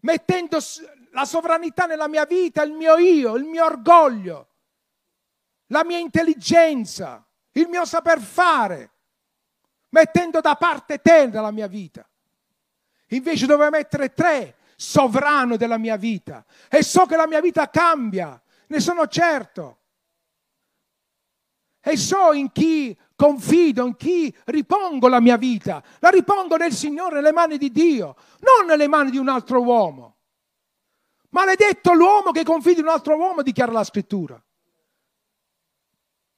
mettendo 0.02 0.58
la 1.12 1.24
sovranità 1.24 1.86
nella 1.86 2.10
mia 2.10 2.26
vita, 2.26 2.62
il 2.64 2.74
mio 2.74 2.98
io, 2.98 3.36
il 3.36 3.46
mio 3.46 3.64
orgoglio, 3.64 4.50
la 5.68 5.86
mia 5.86 5.98
intelligenza, 5.98 7.26
il 7.54 7.68
mio 7.68 7.86
saper 7.86 8.20
fare, 8.20 8.92
mettendo 9.90 10.40
da 10.40 10.56
parte 10.56 11.00
te 11.00 11.28
nella 11.28 11.52
mia 11.52 11.68
vita. 11.68 12.08
Invece 13.08 13.46
doveva 13.46 13.70
mettere 13.70 14.14
tre 14.14 14.56
sovrano 14.76 15.58
della 15.58 15.78
mia 15.78 15.98
vita 15.98 16.46
e 16.70 16.82
so 16.82 17.06
che 17.06 17.16
la 17.16 17.28
mia 17.28 17.42
vita 17.42 17.70
cambia, 17.70 18.42
ne 18.68 18.80
sono 18.80 19.08
certo. 19.08 19.78
E 21.84 21.98
so 21.98 22.32
in 22.32 22.52
chi 22.52 22.98
confido, 23.16 23.86
in 23.86 23.96
chi 23.96 24.36
ripongo 24.46 25.08
la 25.08 25.20
mia 25.20 25.36
vita. 25.36 25.84
La 26.00 26.10
ripongo 26.10 26.56
nel 26.56 26.74
Signore, 26.74 27.16
nelle 27.16 27.32
mani 27.32 27.58
di 27.58 27.72
Dio, 27.72 28.16
non 28.40 28.68
nelle 28.68 28.88
mani 28.88 29.10
di 29.10 29.18
un 29.18 29.28
altro 29.28 29.62
uomo. 29.62 30.18
Maledetto 31.30 31.94
l'uomo 31.94 32.32
che 32.32 32.44
confida 32.44 32.82
in 32.82 32.86
un 32.88 32.94
altro 32.94 33.16
uomo, 33.18 33.42
dichiara 33.42 33.72
la 33.72 33.84
scrittura. 33.84 34.42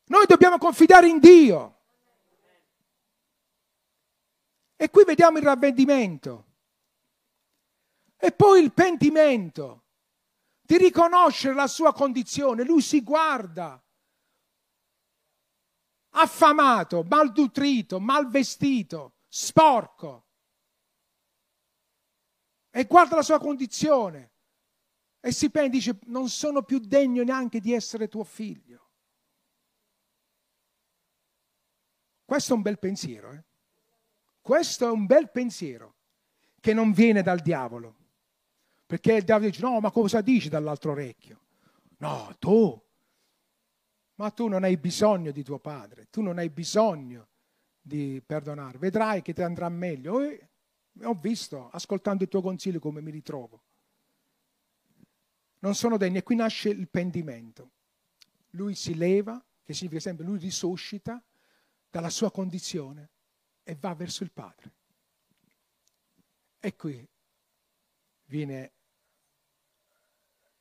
Noi 0.05 0.25
dobbiamo 0.25 0.57
confidare 0.57 1.07
in 1.07 1.19
Dio. 1.19 1.79
E 4.75 4.89
qui 4.89 5.03
vediamo 5.05 5.37
il 5.37 5.43
ravvedimento. 5.43 6.45
E 8.17 8.31
poi 8.31 8.61
il 8.61 8.73
pentimento, 8.73 9.83
di 10.61 10.77
riconoscere 10.77 11.53
la 11.53 11.67
sua 11.67 11.93
condizione. 11.93 12.63
Lui 12.63 12.81
si 12.81 13.01
guarda 13.03 13.81
affamato, 16.11 17.03
malnutrito, 17.03 17.99
malvestito, 17.99 19.13
sporco. 19.27 20.27
E 22.69 22.85
guarda 22.85 23.15
la 23.15 23.21
sua 23.21 23.39
condizione 23.39 24.31
e 25.19 25.31
si 25.31 25.49
pensa, 25.49 25.69
dice, 25.69 25.99
non 26.05 26.27
sono 26.27 26.63
più 26.63 26.79
degno 26.79 27.23
neanche 27.23 27.59
di 27.59 27.71
essere 27.73 28.07
tuo 28.09 28.23
figlio. 28.23 28.82
Questo 32.25 32.53
è 32.53 32.55
un 32.55 32.62
bel 32.62 32.79
pensiero, 32.79 33.31
eh? 33.31 33.43
Questo 34.41 34.88
è 34.88 34.91
un 34.91 35.05
bel 35.05 35.29
pensiero 35.31 35.95
che 36.59 36.73
non 36.73 36.91
viene 36.91 37.21
dal 37.21 37.39
diavolo. 37.39 37.95
Perché 38.86 39.13
il 39.13 39.23
diavolo 39.23 39.49
dice, 39.49 39.62
no, 39.62 39.79
ma 39.79 39.91
cosa 39.91 40.21
dici 40.21 40.49
dall'altro 40.49 40.91
orecchio? 40.91 41.39
No, 41.97 42.36
tu. 42.39 42.81
Ma 44.15 44.29
tu 44.31 44.47
non 44.47 44.63
hai 44.63 44.77
bisogno 44.77 45.31
di 45.31 45.43
tuo 45.43 45.59
padre, 45.59 46.07
tu 46.09 46.21
non 46.21 46.38
hai 46.38 46.49
bisogno 46.49 47.27
di 47.81 48.21
perdonare. 48.25 48.77
Vedrai 48.77 49.21
che 49.21 49.33
ti 49.33 49.41
andrà 49.41 49.69
meglio. 49.69 50.21
E 50.21 50.49
ho 51.03 51.13
visto, 51.13 51.69
ascoltando 51.69 52.23
il 52.23 52.29
tuo 52.29 52.41
consiglio, 52.41 52.79
come 52.79 53.01
mi 53.01 53.12
ritrovo. 53.12 53.63
Non 55.59 55.73
sono 55.73 55.97
degni. 55.97 56.17
E 56.17 56.23
qui 56.23 56.36
nasce 56.36 56.69
il 56.69 56.88
pendimento. 56.89 57.71
Lui 58.51 58.75
si 58.75 58.95
leva, 58.95 59.43
che 59.63 59.73
significa 59.73 60.01
sempre 60.01 60.25
lui 60.25 60.38
risuscita 60.38 61.23
dalla 61.93 62.10
sua 62.10 62.32
condizione 62.32 63.12
e 63.62 63.75
va 63.75 63.93
verso 63.93 64.23
il 64.23 64.32
Padre. 64.32 64.71
E 66.60 66.75
qui 66.75 67.08
viene 68.23 68.71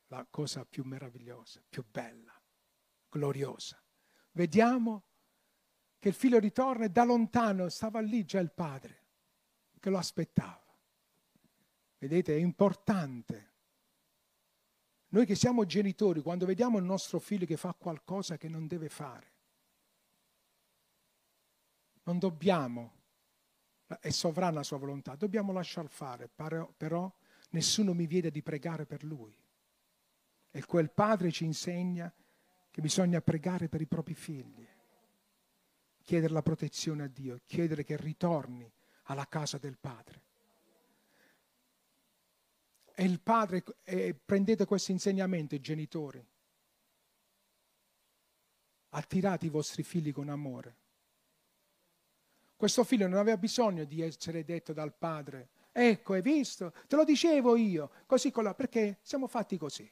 la 0.09 0.27
cosa 0.29 0.67
più 0.67 0.85
meravigliosa, 0.85 1.63
più 1.67 1.87
bella, 1.91 2.39
gloriosa. 3.09 3.83
Vediamo 4.33 5.05
che 5.99 6.09
il 6.09 6.15
figlio 6.15 6.39
ritorna 6.39 6.85
e 6.85 6.91
da 6.91 7.05
lontano 7.05 7.71
stava 7.71 8.01
lì 8.01 8.27
già 8.27 8.39
il 8.39 8.53
padre 8.53 9.05
che 9.81 9.89
lo 9.89 9.97
aspettava. 9.97 10.77
Vedete, 11.97 12.37
è 12.37 12.39
importante. 12.41 13.53
Noi 15.09 15.25
che 15.25 15.35
siamo 15.35 15.65
genitori, 15.65 16.21
quando 16.21 16.45
vediamo 16.45 16.77
il 16.77 16.85
nostro 16.85 17.19
figlio 17.19 17.47
che 17.47 17.57
fa 17.57 17.73
qualcosa 17.73 18.37
che 18.37 18.49
non 18.49 18.67
deve 18.67 18.91
fare, 18.91 19.32
non 22.05 22.19
dobbiamo, 22.19 23.01
è 24.01 24.11
sovrana 24.11 24.57
la 24.57 24.63
sua 24.63 24.79
volontà, 24.79 25.15
dobbiamo 25.15 25.53
lasciar 25.53 25.89
fare, 25.89 26.29
però 26.29 27.13
nessuno 27.51 27.95
mi 27.95 28.07
viene 28.07 28.31
di 28.31 28.43
pregare 28.43 28.87
per 28.87 29.05
lui. 29.05 29.37
E 30.51 30.65
quel 30.65 30.91
padre 30.91 31.31
ci 31.31 31.45
insegna 31.45 32.13
che 32.71 32.81
bisogna 32.81 33.21
pregare 33.21 33.69
per 33.69 33.81
i 33.81 33.87
propri 33.87 34.15
figli, 34.15 34.67
chiedere 36.03 36.33
la 36.33 36.43
protezione 36.43 37.05
a 37.05 37.09
Dio, 37.09 37.41
chiedere 37.45 37.85
che 37.85 37.97
ritorni 37.97 38.71
alla 39.05 39.27
casa 39.29 39.59
del 39.59 39.79
padre. 39.79 40.21
E 42.95 43.05
il 43.05 43.21
padre, 43.21 43.65
e 43.85 44.15
prendete 44.15 44.67
questo 44.67 44.93
insegnamento, 44.93 45.59
genitori. 45.59 46.25
Attirate 48.91 49.47
i 49.47 49.49
vostri 49.49 49.83
figli 49.83 50.13
con 50.13 50.29
amore. 50.29 50.82
Questo 52.63 52.85
figlio 52.85 53.09
non 53.09 53.19
aveva 53.19 53.37
bisogno 53.37 53.83
di 53.83 54.03
essere 54.03 54.45
detto 54.45 54.73
dal 54.73 54.95
padre. 54.95 55.49
Ecco, 55.73 56.13
hai 56.13 56.23
visto? 56.23 56.73
Te 56.87 56.95
lo 56.95 57.03
dicevo 57.03 57.57
io. 57.57 57.91
Così 58.07 58.31
con 58.31 58.45
la... 58.45 58.55
Perché 58.55 59.01
siamo 59.03 59.27
fatti 59.27 59.59
così. 59.59 59.91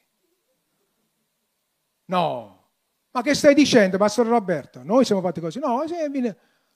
No. 2.05 2.69
Ma 3.11 3.21
che 3.23 3.33
stai 3.33 3.53
dicendo, 3.55 3.97
Pastore 3.97 4.29
Roberto? 4.29 4.83
Noi 4.83 5.03
siamo 5.03 5.19
fatti 5.19 5.41
così. 5.41 5.59
No, 5.59 5.83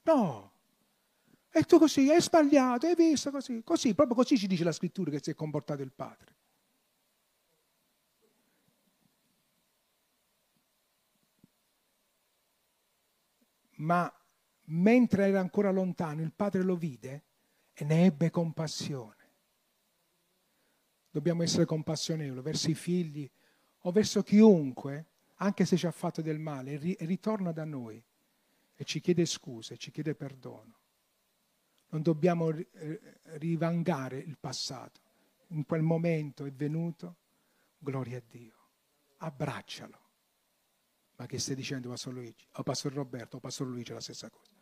no. 0.04 0.52
E 1.50 1.64
tu 1.64 1.80
così, 1.80 2.12
hai 2.12 2.22
sbagliato, 2.22 2.88
hai 2.88 2.96
visto 2.96 3.32
così. 3.32 3.64
Così, 3.64 3.96
proprio 3.96 4.18
così 4.18 4.38
ci 4.38 4.48
dice 4.48 4.66
la 4.66 4.74
scrittura 4.74 5.10
che 5.12 5.22
si 5.24 5.30
è 5.32 5.34
comportato 5.34 5.82
il 5.82 5.94
padre. 5.94 6.36
Ma 13.76 14.14
mentre 14.66 15.28
era 15.28 15.40
ancora 15.40 15.72
lontano, 15.72 16.22
il 16.22 16.32
padre 16.32 16.64
lo 16.64 16.76
vide 16.76 17.24
e 17.74 17.84
ne 17.84 18.06
ebbe 18.06 18.30
compassione. 18.30 19.14
Dobbiamo 21.10 21.44
essere 21.44 21.66
compassionevoli 21.66 22.42
verso 22.42 22.70
i 22.70 22.76
figli 22.76 23.30
o 23.80 23.92
verso 23.92 24.24
chiunque, 24.24 25.06
anche 25.36 25.66
se 25.66 25.78
ci 25.78 25.86
ha 25.86 25.92
fatto 25.92 26.22
del 26.22 26.40
male, 26.40 26.78
ritorna 26.78 27.52
da 27.52 27.66
noi 27.66 28.04
e 28.76 28.84
ci 28.84 29.00
chiede 29.00 29.26
scuse, 29.26 29.78
ci 29.78 29.92
chiede 29.92 30.16
perdono. 30.16 30.80
Non 31.90 32.02
dobbiamo 32.02 32.52
rivangare 33.36 34.18
il 34.18 34.38
passato. 34.38 35.02
In 35.50 35.66
quel 35.66 35.84
momento 35.84 36.46
è 36.46 36.52
venuto, 36.52 37.16
gloria 37.78 38.18
a 38.18 38.24
Dio. 38.28 38.56
Abbraccialo. 39.18 40.00
Ma 41.18 41.28
che 41.28 41.40
stai 41.40 41.56
dicendo, 41.56 41.88
Pastor 41.88 42.14
Luigi? 42.14 42.46
O 42.54 42.64
Pastor 42.64 42.92
Roberto 42.92 43.38
o 43.38 43.40
Pastor 43.40 43.68
Luigi 43.68 43.92
è 43.92 43.94
la 43.94 44.02
stessa 44.02 44.30
cosa. 44.30 44.55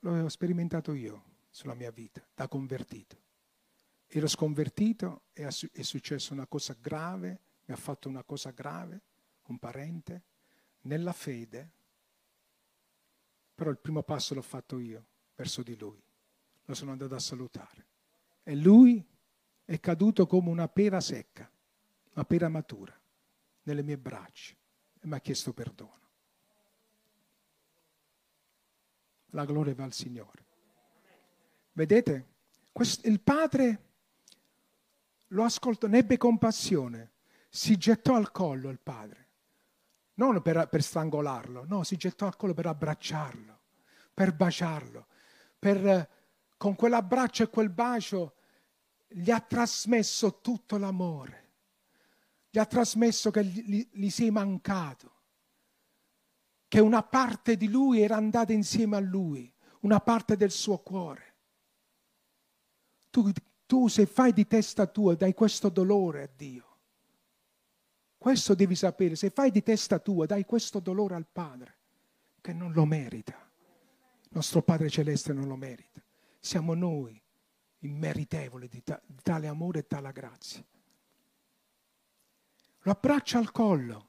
L'ho 0.00 0.28
sperimentato 0.28 0.92
io 0.92 1.24
sulla 1.50 1.74
mia 1.74 1.90
vita, 1.90 2.24
da 2.34 2.46
convertito. 2.48 3.16
Ero 4.06 4.26
sconvertito 4.26 5.22
e 5.32 5.46
è 5.46 5.82
successa 5.82 6.32
una 6.32 6.46
cosa 6.46 6.76
grave, 6.80 7.40
mi 7.64 7.74
ha 7.74 7.76
fatto 7.76 8.08
una 8.08 8.22
cosa 8.22 8.50
grave, 8.50 9.00
un 9.46 9.58
parente, 9.58 10.22
nella 10.82 11.12
fede, 11.12 11.70
però 13.54 13.70
il 13.70 13.78
primo 13.78 14.02
passo 14.02 14.34
l'ho 14.34 14.42
fatto 14.42 14.78
io 14.78 15.04
verso 15.34 15.62
di 15.62 15.76
lui. 15.76 16.00
Lo 16.64 16.74
sono 16.74 16.92
andato 16.92 17.14
a 17.14 17.18
salutare. 17.18 17.86
E 18.44 18.54
lui 18.54 19.04
è 19.64 19.80
caduto 19.80 20.26
come 20.26 20.48
una 20.48 20.68
pera 20.68 21.00
secca, 21.00 21.50
una 22.14 22.24
pera 22.24 22.48
matura 22.48 22.98
nelle 23.64 23.82
mie 23.82 23.98
braccia 23.98 24.54
e 25.00 25.06
mi 25.06 25.14
ha 25.14 25.20
chiesto 25.20 25.52
perdono. 25.52 26.07
La 29.32 29.44
gloria 29.44 29.74
va 29.74 29.84
al 29.84 29.92
Signore. 29.92 30.46
Vedete, 31.72 32.26
il 33.02 33.20
padre 33.20 33.82
lo 35.28 35.44
ascoltò, 35.44 35.86
ne 35.86 35.98
ebbe 35.98 36.16
compassione, 36.16 37.12
si 37.48 37.76
gettò 37.76 38.14
al 38.14 38.30
collo 38.30 38.70
il 38.70 38.78
padre, 38.78 39.26
non 40.14 40.40
per, 40.42 40.68
per 40.68 40.82
strangolarlo, 40.82 41.64
no, 41.66 41.82
si 41.82 41.96
gettò 41.96 42.26
al 42.26 42.36
collo 42.36 42.54
per 42.54 42.66
abbracciarlo, 42.66 43.60
per 44.12 44.34
baciarlo, 44.34 45.06
per, 45.58 46.08
con 46.56 46.74
quell'abbraccio 46.74 47.44
e 47.44 47.48
quel 47.48 47.70
bacio 47.70 48.34
gli 49.06 49.30
ha 49.30 49.40
trasmesso 49.40 50.40
tutto 50.40 50.76
l'amore. 50.76 51.46
Gli 52.50 52.58
ha 52.58 52.66
trasmesso 52.66 53.30
che 53.30 53.44
gli, 53.44 53.88
gli 53.92 54.08
sei 54.08 54.30
mancato, 54.30 55.17
che 56.68 56.80
una 56.80 57.02
parte 57.02 57.56
di 57.56 57.68
lui 57.68 58.00
era 58.00 58.16
andata 58.16 58.52
insieme 58.52 58.96
a 58.96 59.00
lui, 59.00 59.52
una 59.80 60.00
parte 60.00 60.36
del 60.36 60.50
suo 60.50 60.78
cuore. 60.78 61.34
Tu, 63.10 63.32
tu 63.66 63.88
se 63.88 64.06
fai 64.06 64.32
di 64.32 64.46
testa 64.46 64.86
tua 64.86 65.14
dai 65.14 65.34
questo 65.34 65.68
dolore 65.70 66.22
a 66.22 66.30
Dio. 66.36 66.66
Questo 68.18 68.54
devi 68.54 68.74
sapere, 68.74 69.16
se 69.16 69.30
fai 69.30 69.50
di 69.50 69.62
testa 69.62 69.98
tua 69.98 70.26
dai 70.26 70.44
questo 70.44 70.80
dolore 70.80 71.14
al 71.14 71.26
Padre, 71.26 71.78
che 72.40 72.52
non 72.52 72.72
lo 72.72 72.84
merita. 72.84 73.34
Il 74.22 74.30
nostro 74.30 74.62
Padre 74.62 74.90
Celeste 74.90 75.32
non 75.32 75.46
lo 75.46 75.56
merita. 75.56 76.02
Siamo 76.38 76.74
noi 76.74 77.20
immeritevoli 77.80 78.68
di, 78.68 78.82
ta- 78.82 79.00
di 79.04 79.22
tale 79.22 79.46
amore 79.46 79.80
e 79.80 79.86
tale 79.86 80.12
grazia 80.12 80.64
lo 82.88 82.94
abbraccia 82.94 83.38
al 83.38 83.50
collo. 83.50 84.07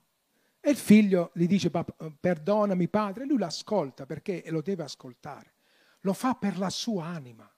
E 0.61 0.71
il 0.71 0.77
figlio 0.77 1.31
gli 1.33 1.47
dice, 1.47 1.71
perdonami 1.71 2.87
padre, 2.89 3.23
e 3.23 3.27
lui 3.27 3.37
l'ascolta 3.37 4.05
perché 4.05 4.43
lo 4.47 4.61
deve 4.61 4.83
ascoltare. 4.83 5.53
Lo 6.01 6.13
fa 6.13 6.35
per 6.35 6.57
la 6.57 6.69
sua 6.69 7.05
anima. 7.05 7.49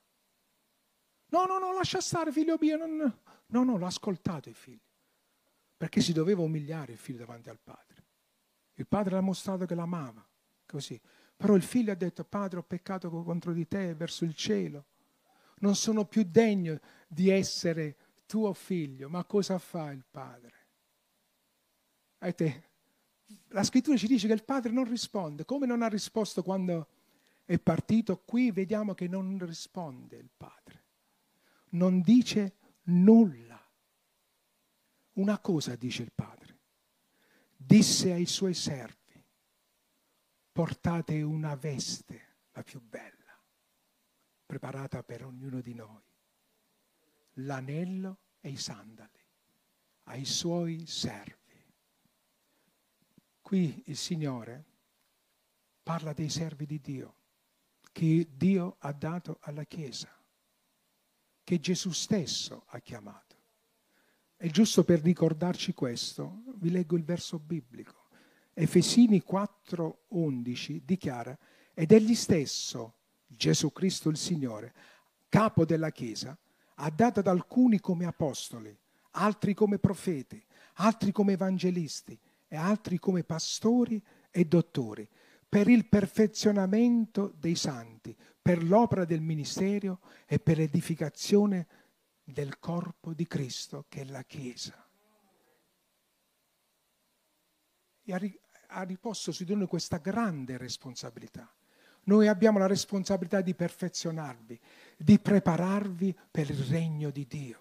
No, 1.26 1.46
no, 1.46 1.58
no, 1.58 1.72
lascia 1.72 2.00
stare 2.00 2.30
figlio 2.30 2.56
mio. 2.60 2.76
Non... 2.76 3.18
No, 3.46 3.64
no, 3.64 3.78
l'ha 3.78 3.86
ascoltato 3.86 4.48
il 4.48 4.54
figlio. 4.54 4.90
Perché 5.76 6.00
si 6.00 6.12
doveva 6.12 6.42
umiliare 6.42 6.92
il 6.92 6.98
figlio 6.98 7.18
davanti 7.18 7.48
al 7.48 7.58
padre. 7.58 8.04
Il 8.74 8.86
padre 8.86 9.14
l'ha 9.14 9.20
mostrato 9.20 9.66
che 9.66 9.74
l'amava, 9.74 10.26
così. 10.66 11.00
Però 11.36 11.54
il 11.54 11.62
figlio 11.62 11.90
ha 11.90 11.96
detto, 11.96 12.24
padre, 12.24 12.60
ho 12.60 12.62
peccato 12.62 13.10
contro 13.10 13.52
di 13.52 13.66
te 13.66 13.94
verso 13.94 14.24
il 14.24 14.34
cielo. 14.34 14.86
Non 15.58 15.74
sono 15.74 16.04
più 16.04 16.22
degno 16.24 16.78
di 17.08 17.30
essere 17.30 17.96
tuo 18.26 18.52
figlio. 18.52 19.08
Ma 19.08 19.24
cosa 19.24 19.58
fa 19.58 19.90
il 19.90 20.04
padre? 20.08 20.52
La 23.48 23.62
scrittura 23.62 23.96
ci 23.96 24.06
dice 24.06 24.26
che 24.26 24.32
il 24.32 24.44
padre 24.44 24.72
non 24.72 24.84
risponde. 24.84 25.44
Come 25.44 25.66
non 25.66 25.82
ha 25.82 25.88
risposto 25.88 26.42
quando 26.42 26.88
è 27.44 27.58
partito? 27.58 28.22
Qui 28.24 28.50
vediamo 28.50 28.94
che 28.94 29.08
non 29.08 29.38
risponde 29.44 30.16
il 30.16 30.30
padre. 30.34 30.84
Non 31.70 32.00
dice 32.00 32.56
nulla. 32.84 33.60
Una 35.14 35.38
cosa 35.38 35.76
dice 35.76 36.02
il 36.02 36.12
padre. 36.14 36.58
Disse 37.56 38.12
ai 38.12 38.26
suoi 38.26 38.54
servi, 38.54 39.24
portate 40.50 41.22
una 41.22 41.54
veste, 41.54 42.36
la 42.52 42.62
più 42.62 42.80
bella, 42.80 43.38
preparata 44.44 45.02
per 45.02 45.24
ognuno 45.24 45.60
di 45.60 45.74
noi, 45.74 46.02
l'anello 47.34 48.18
e 48.40 48.50
i 48.50 48.56
sandali, 48.56 49.20
ai 50.04 50.24
suoi 50.24 50.86
servi 50.86 51.41
Qui 53.42 53.82
il 53.86 53.96
Signore 53.96 54.64
parla 55.82 56.12
dei 56.12 56.30
servi 56.30 56.64
di 56.64 56.80
Dio, 56.80 57.16
che 57.92 58.28
Dio 58.34 58.76
ha 58.78 58.92
dato 58.92 59.38
alla 59.40 59.64
Chiesa, 59.64 60.08
che 61.44 61.60
Gesù 61.60 61.90
stesso 61.90 62.64
ha 62.68 62.78
chiamato. 62.78 63.36
È 64.36 64.48
giusto 64.48 64.84
per 64.84 65.00
ricordarci 65.00 65.74
questo, 65.74 66.44
vi 66.54 66.70
leggo 66.70 66.96
il 66.96 67.04
verso 67.04 67.38
biblico. 67.38 68.08
Efesini 68.54 69.22
4:11 69.22 70.80
dichiara, 70.84 71.36
ed 71.74 71.92
egli 71.92 72.14
stesso, 72.14 72.94
Gesù 73.26 73.72
Cristo 73.72 74.08
il 74.08 74.16
Signore, 74.16 74.74
capo 75.28 75.64
della 75.64 75.90
Chiesa, 75.90 76.36
ha 76.74 76.90
dato 76.90 77.20
ad 77.20 77.26
alcuni 77.26 77.80
come 77.80 78.06
apostoli, 78.06 78.76
altri 79.12 79.52
come 79.52 79.78
profeti, 79.78 80.42
altri 80.74 81.12
come 81.12 81.32
evangelisti, 81.32 82.18
e 82.52 82.56
altri 82.56 82.98
come 82.98 83.24
pastori 83.24 84.04
e 84.30 84.44
dottori, 84.44 85.08
per 85.48 85.68
il 85.68 85.86
perfezionamento 85.86 87.32
dei 87.38 87.54
santi, 87.54 88.14
per 88.42 88.62
l'opera 88.62 89.06
del 89.06 89.22
ministero 89.22 90.00
e 90.26 90.38
per 90.38 90.58
l'edificazione 90.58 91.66
del 92.22 92.58
corpo 92.58 93.14
di 93.14 93.26
Cristo, 93.26 93.86
che 93.88 94.02
è 94.02 94.04
la 94.04 94.22
Chiesa. 94.24 94.86
E 98.04 98.40
ha 98.66 98.82
riposto 98.82 99.32
su 99.32 99.44
di 99.44 99.54
noi 99.54 99.66
questa 99.66 99.96
grande 99.96 100.58
responsabilità. 100.58 101.50
Noi 102.02 102.28
abbiamo 102.28 102.58
la 102.58 102.66
responsabilità 102.66 103.40
di 103.40 103.54
perfezionarvi, 103.54 104.60
di 104.98 105.18
prepararvi 105.18 106.14
per 106.30 106.50
il 106.50 106.62
regno 106.64 107.08
di 107.08 107.26
Dio. 107.26 107.60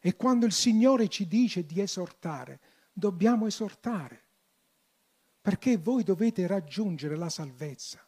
E 0.00 0.16
quando 0.16 0.46
il 0.46 0.52
Signore 0.52 1.08
ci 1.08 1.26
dice 1.26 1.66
di 1.66 1.82
esortare, 1.82 2.60
dobbiamo 2.98 3.46
esortare, 3.46 4.24
perché 5.40 5.76
voi 5.76 6.02
dovete 6.02 6.46
raggiungere 6.46 7.16
la 7.16 7.28
salvezza, 7.28 8.04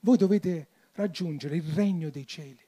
voi 0.00 0.16
dovete 0.16 0.68
raggiungere 0.92 1.56
il 1.56 1.72
regno 1.72 2.10
dei 2.10 2.26
cieli. 2.26 2.60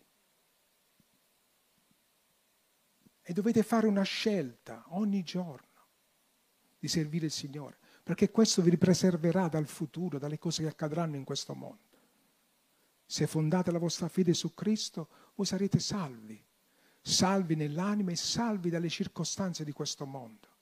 E 3.26 3.32
dovete 3.32 3.62
fare 3.62 3.86
una 3.86 4.02
scelta 4.02 4.84
ogni 4.88 5.22
giorno 5.22 5.62
di 6.78 6.88
servire 6.88 7.26
il 7.26 7.32
Signore, 7.32 7.78
perché 8.02 8.30
questo 8.30 8.62
vi 8.62 8.76
preserverà 8.76 9.48
dal 9.48 9.66
futuro, 9.66 10.18
dalle 10.18 10.38
cose 10.38 10.62
che 10.62 10.68
accadranno 10.68 11.16
in 11.16 11.24
questo 11.24 11.54
mondo. 11.54 11.82
Se 13.06 13.26
fondate 13.26 13.70
la 13.70 13.78
vostra 13.78 14.08
fede 14.08 14.34
su 14.34 14.54
Cristo, 14.54 15.08
voi 15.34 15.46
sarete 15.46 15.78
salvi. 15.78 16.42
salvi 17.00 17.54
nell'anima 17.54 18.12
e 18.12 18.16
salvi 18.16 18.70
dalle 18.70 18.88
circostanze 18.88 19.62
di 19.64 19.72
questo 19.72 20.06
mondo. 20.06 20.53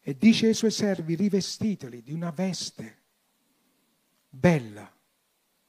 E 0.00 0.16
dice 0.16 0.46
ai 0.46 0.54
suoi 0.54 0.70
servi, 0.70 1.14
rivestiteli 1.14 2.02
di 2.02 2.12
una 2.12 2.30
veste 2.30 2.98
bella. 4.28 4.90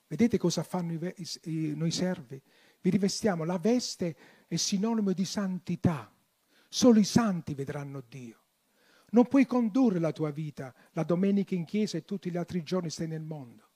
Vedete 0.07 0.37
cosa 0.37 0.63
fanno 0.63 0.93
i, 0.93 1.27
i, 1.43 1.73
noi 1.75 1.91
servi? 1.91 2.41
Vi 2.81 2.89
rivestiamo, 2.89 3.43
la 3.43 3.57
veste 3.57 4.15
è 4.47 4.55
sinonimo 4.55 5.13
di 5.13 5.25
santità. 5.25 6.13
Solo 6.67 6.99
i 6.99 7.03
santi 7.03 7.53
vedranno 7.53 8.03
Dio. 8.07 8.39
Non 9.11 9.27
puoi 9.27 9.45
condurre 9.45 9.99
la 9.99 10.13
tua 10.13 10.31
vita 10.31 10.73
la 10.91 11.03
domenica 11.03 11.53
in 11.53 11.65
chiesa 11.65 11.97
e 11.97 12.05
tutti 12.05 12.31
gli 12.31 12.37
altri 12.37 12.63
giorni 12.63 12.89
stai 12.89 13.07
nel 13.07 13.21
mondo. 13.21 13.69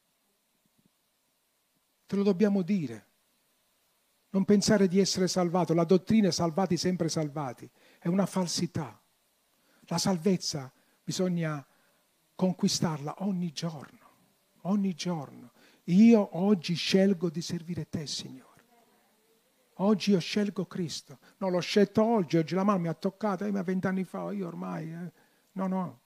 Te 2.05 2.15
lo 2.15 2.23
dobbiamo 2.23 2.61
dire. 2.61 3.07
Non 4.29 4.45
pensare 4.45 4.87
di 4.87 4.99
essere 4.99 5.27
salvato. 5.27 5.73
La 5.73 5.83
dottrina 5.83 6.31
salvati 6.31 6.77
sempre 6.77 7.09
salvati. 7.09 7.69
È 7.99 8.07
una 8.07 8.25
falsità. 8.25 9.01
La 9.88 9.98
salvezza 9.98 10.71
bisogna 11.04 11.65
conquistarla 12.36 13.15
ogni 13.19 13.52
giorno. 13.52 14.04
Ogni 14.62 14.93
giorno. 14.93 15.52
Io 15.86 16.38
oggi 16.38 16.74
scelgo 16.74 17.30
di 17.30 17.41
servire 17.41 17.88
te, 17.88 18.08
Signore. 18.08 18.63
Oggi 19.80 20.12
io 20.12 20.19
scelgo 20.19 20.65
Cristo. 20.65 21.19
Non 21.38 21.52
l'ho 21.52 21.60
scelto 21.60 22.04
oggi, 22.04 22.38
oggi 22.38 22.56
la 22.56 22.63
mano 22.63 22.80
mi 22.80 22.88
ha 22.88 22.93
toccato, 22.93 23.45
eh, 23.45 23.52
ma 23.52 23.62
vent'anni 23.62 24.04
fa, 24.04 24.32
io 24.32 24.48
ormai... 24.48 24.91
Eh. 24.91 25.12
No, 25.54 25.67
no, 25.67 26.00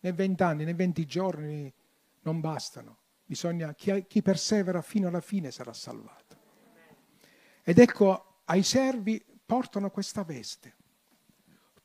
nei 0.00 0.12
vent'anni, 0.12 0.64
nei 0.64 0.74
venti 0.74 1.06
giorni 1.06 1.72
non 2.22 2.40
bastano. 2.40 2.98
Bisogna, 3.24 3.74
chi, 3.74 4.06
chi 4.06 4.22
persevera 4.22 4.82
fino 4.82 5.08
alla 5.08 5.20
fine 5.20 5.50
sarà 5.50 5.72
salvato. 5.72 6.36
Ed 7.62 7.78
ecco, 7.78 8.40
ai 8.44 8.62
servi 8.62 9.24
portano 9.44 9.90
questa 9.90 10.24
veste. 10.24 10.74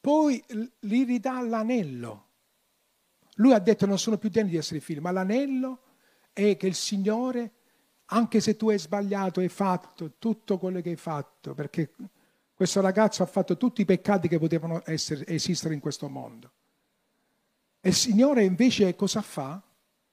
Poi 0.07 0.41
gli 0.79 1.03
ridà 1.03 1.41
l'anello. 1.41 2.27
Lui 3.35 3.51
ha 3.51 3.59
detto 3.59 3.85
non 3.85 3.99
sono 3.99 4.17
più 4.17 4.29
degni 4.29 4.51
di 4.51 4.55
essere 4.55 4.79
figli, 4.79 4.99
ma 4.99 5.11
l'anello 5.11 5.81
è 6.31 6.55
che 6.55 6.65
il 6.65 6.75
Signore, 6.75 7.51
anche 8.05 8.39
se 8.39 8.55
tu 8.55 8.69
hai 8.69 8.79
sbagliato, 8.79 9.41
hai 9.41 9.49
fatto 9.49 10.13
tutto 10.17 10.57
quello 10.59 10.79
che 10.79 10.91
hai 10.91 10.95
fatto, 10.95 11.53
perché 11.53 11.91
questo 12.53 12.79
ragazzo 12.79 13.21
ha 13.21 13.25
fatto 13.25 13.57
tutti 13.57 13.81
i 13.81 13.85
peccati 13.85 14.29
che 14.29 14.39
potevano 14.39 14.81
essere, 14.85 15.27
esistere 15.27 15.73
in 15.73 15.81
questo 15.81 16.07
mondo. 16.07 16.51
E 17.81 17.89
il 17.89 17.95
Signore 17.95 18.45
invece 18.45 18.95
cosa 18.95 19.21
fa? 19.21 19.61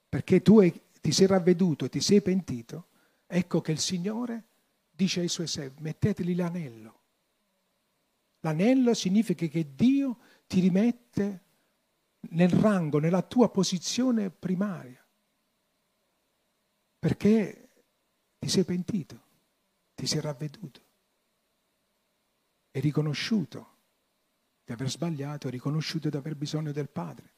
Perché 0.08 0.42
tu 0.42 0.58
ti 1.00 1.12
sei 1.12 1.28
ravveduto 1.28 1.84
e 1.84 1.88
ti 1.88 2.00
sei 2.00 2.20
pentito, 2.20 2.88
ecco 3.28 3.60
che 3.60 3.70
il 3.70 3.78
Signore 3.78 4.42
dice 4.90 5.20
ai 5.20 5.28
suoi 5.28 5.46
servi, 5.46 5.82
metteteli 5.82 6.34
l'anello. 6.34 7.02
L'anello 8.44 8.92
significa 8.92 9.46
che 9.46 9.74
Dio 9.74 10.18
ti 10.46 10.60
rimette 10.60 11.42
nel 12.30 12.50
rango, 12.50 12.98
nella 12.98 13.22
tua 13.22 13.50
posizione 13.50 14.30
primaria, 14.30 15.02
perché 16.98 17.68
ti 18.38 18.48
sei 18.50 18.64
pentito, 18.64 19.22
ti 19.94 20.06
sei 20.06 20.20
ravveduto, 20.20 20.82
è 22.70 22.80
riconosciuto 22.80 23.72
di 24.62 24.72
aver 24.72 24.90
sbagliato, 24.90 25.48
è 25.48 25.50
riconosciuto 25.50 26.10
di 26.10 26.16
aver 26.16 26.36
bisogno 26.36 26.72
del 26.72 26.90
Padre. 26.90 27.32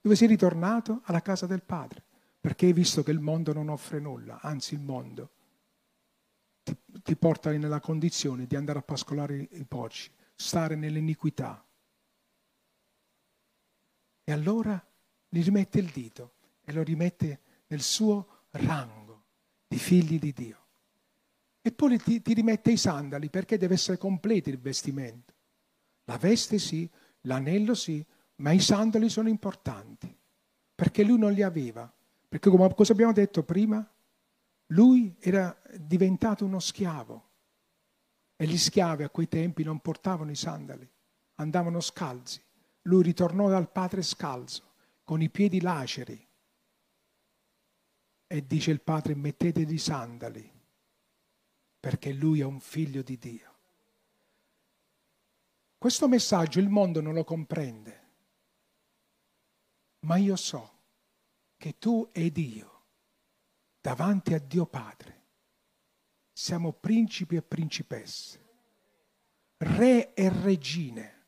Dove 0.00 0.16
sei 0.16 0.28
ritornato? 0.28 1.02
Alla 1.04 1.20
casa 1.20 1.44
del 1.44 1.62
Padre, 1.62 2.02
perché 2.40 2.64
hai 2.64 2.72
visto 2.72 3.02
che 3.02 3.10
il 3.10 3.20
mondo 3.20 3.52
non 3.52 3.68
offre 3.68 4.00
nulla, 4.00 4.40
anzi 4.40 4.72
il 4.72 4.80
mondo 4.80 5.32
ti, 6.62 6.74
ti 7.02 7.16
porta 7.16 7.50
nella 7.50 7.80
condizione 7.80 8.46
di 8.46 8.56
andare 8.56 8.78
a 8.78 8.82
pascolare 8.82 9.36
i 9.36 9.64
porci, 9.64 10.10
stare 10.40 10.74
nell'iniquità. 10.74 11.62
E 14.24 14.32
allora 14.32 14.82
gli 15.28 15.42
rimette 15.42 15.78
il 15.78 15.90
dito 15.90 16.34
e 16.64 16.72
lo 16.72 16.82
rimette 16.82 17.40
nel 17.66 17.82
suo 17.82 18.46
rango 18.52 19.24
di 19.68 19.78
figli 19.78 20.18
di 20.18 20.32
Dio. 20.32 20.58
E 21.60 21.72
poi 21.72 21.98
ti, 21.98 22.22
ti 22.22 22.32
rimette 22.32 22.72
i 22.72 22.78
sandali 22.78 23.28
perché 23.28 23.58
deve 23.58 23.74
essere 23.74 23.98
completo 23.98 24.48
il 24.48 24.58
vestimento. 24.58 25.34
La 26.04 26.16
veste 26.16 26.58
sì, 26.58 26.88
l'anello 27.22 27.74
sì, 27.74 28.04
ma 28.36 28.52
i 28.52 28.60
sandali 28.60 29.10
sono 29.10 29.28
importanti, 29.28 30.16
perché 30.74 31.04
lui 31.04 31.18
non 31.18 31.32
li 31.32 31.42
aveva. 31.42 31.92
Perché 32.28 32.48
come 32.48 32.72
cosa 32.74 32.92
abbiamo 32.92 33.12
detto 33.12 33.42
prima? 33.42 33.86
Lui 34.68 35.14
era 35.20 35.54
diventato 35.76 36.46
uno 36.46 36.60
schiavo 36.60 37.29
e 38.40 38.46
gli 38.46 38.56
schiavi 38.56 39.02
a 39.02 39.10
quei 39.10 39.28
tempi 39.28 39.62
non 39.62 39.80
portavano 39.80 40.30
i 40.30 40.36
sandali, 40.36 40.90
andavano 41.36 41.80
scalzi. 41.80 42.42
Lui 42.82 43.02
ritornò 43.02 43.48
dal 43.48 43.70
padre 43.70 44.00
scalzo, 44.02 44.72
con 45.04 45.20
i 45.20 45.28
piedi 45.28 45.60
laceri. 45.60 46.28
E 48.26 48.46
dice 48.46 48.70
il 48.70 48.80
padre, 48.80 49.14
mettete 49.14 49.60
i 49.60 49.78
sandali, 49.78 50.50
perché 51.78 52.12
lui 52.12 52.40
è 52.40 52.44
un 52.44 52.60
figlio 52.60 53.02
di 53.02 53.18
Dio. 53.18 53.58
Questo 55.76 56.08
messaggio 56.08 56.60
il 56.60 56.68
mondo 56.68 57.00
non 57.00 57.12
lo 57.12 57.24
comprende 57.24 58.00
ma 60.00 60.16
io 60.16 60.36
so 60.36 60.78
che 61.56 61.78
tu 61.78 62.08
ed 62.12 62.38
io, 62.38 62.84
davanti 63.80 64.32
a 64.32 64.38
Dio 64.38 64.64
Padre, 64.64 65.19
siamo 66.40 66.72
principi 66.72 67.36
e 67.36 67.42
principesse, 67.42 68.40
re 69.58 70.14
e 70.14 70.28
regine, 70.28 71.24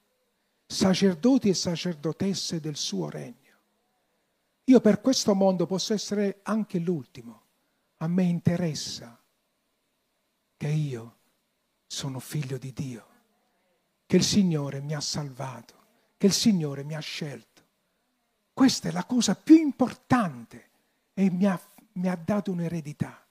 sacerdoti 0.67 1.49
e 1.49 1.55
sacerdotesse 1.55 2.61
del 2.61 2.77
suo 2.77 3.11
regno. 3.11 3.37
Io 4.65 4.81
per 4.81 5.01
questo 5.01 5.35
mondo 5.35 5.67
posso 5.67 5.93
essere 5.93 6.41
anche 6.45 6.79
l'ultimo. 6.79 7.43
A 7.99 8.07
me 8.07 8.23
interessa 8.23 9.21
che 10.57 10.69
io 10.69 11.17
sono 11.87 12.19
figlio 12.19 12.57
di 12.57 12.73
Dio, 12.73 13.07
che 14.07 14.17
il 14.17 14.25
Signore 14.25 14.81
mi 14.81 14.95
ha 14.95 15.01
salvato, 15.01 15.75
che 16.17 16.27
il 16.27 16.33
Signore 16.33 16.85
mi 16.85 16.95
ha 16.95 17.01
scelto 17.01 17.53
questa 18.53 18.89
è 18.89 18.93
la 18.93 19.05
cosa 19.05 19.35
più 19.35 19.57
importante 19.57 20.71
e 21.15 21.31
mi 21.31 21.47
ha, 21.47 21.59
mi 21.93 22.09
ha 22.09 22.17
dato 22.17 22.51
un'eredità. 22.51 23.27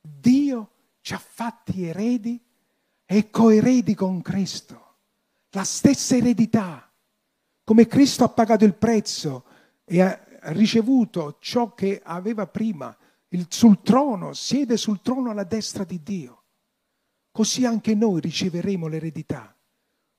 Dio 0.00 0.70
ci 1.10 1.16
ha 1.16 1.18
fatti 1.18 1.82
eredi 1.86 2.40
e 3.04 3.30
coeredi 3.30 3.96
con 3.96 4.22
Cristo. 4.22 4.98
La 5.50 5.64
stessa 5.64 6.14
eredità. 6.14 6.88
Come 7.64 7.88
Cristo 7.88 8.22
ha 8.22 8.28
pagato 8.28 8.64
il 8.64 8.74
prezzo 8.74 9.44
e 9.84 10.02
ha 10.02 10.24
ricevuto 10.52 11.38
ciò 11.40 11.74
che 11.74 12.00
aveva 12.04 12.46
prima, 12.46 12.96
il, 13.30 13.46
sul 13.48 13.82
trono, 13.82 14.34
siede 14.34 14.76
sul 14.76 15.02
trono 15.02 15.30
alla 15.30 15.42
destra 15.42 15.82
di 15.82 16.00
Dio. 16.00 16.44
Così 17.32 17.64
anche 17.64 17.96
noi 17.96 18.20
riceveremo 18.20 18.86
l'eredità. 18.86 19.52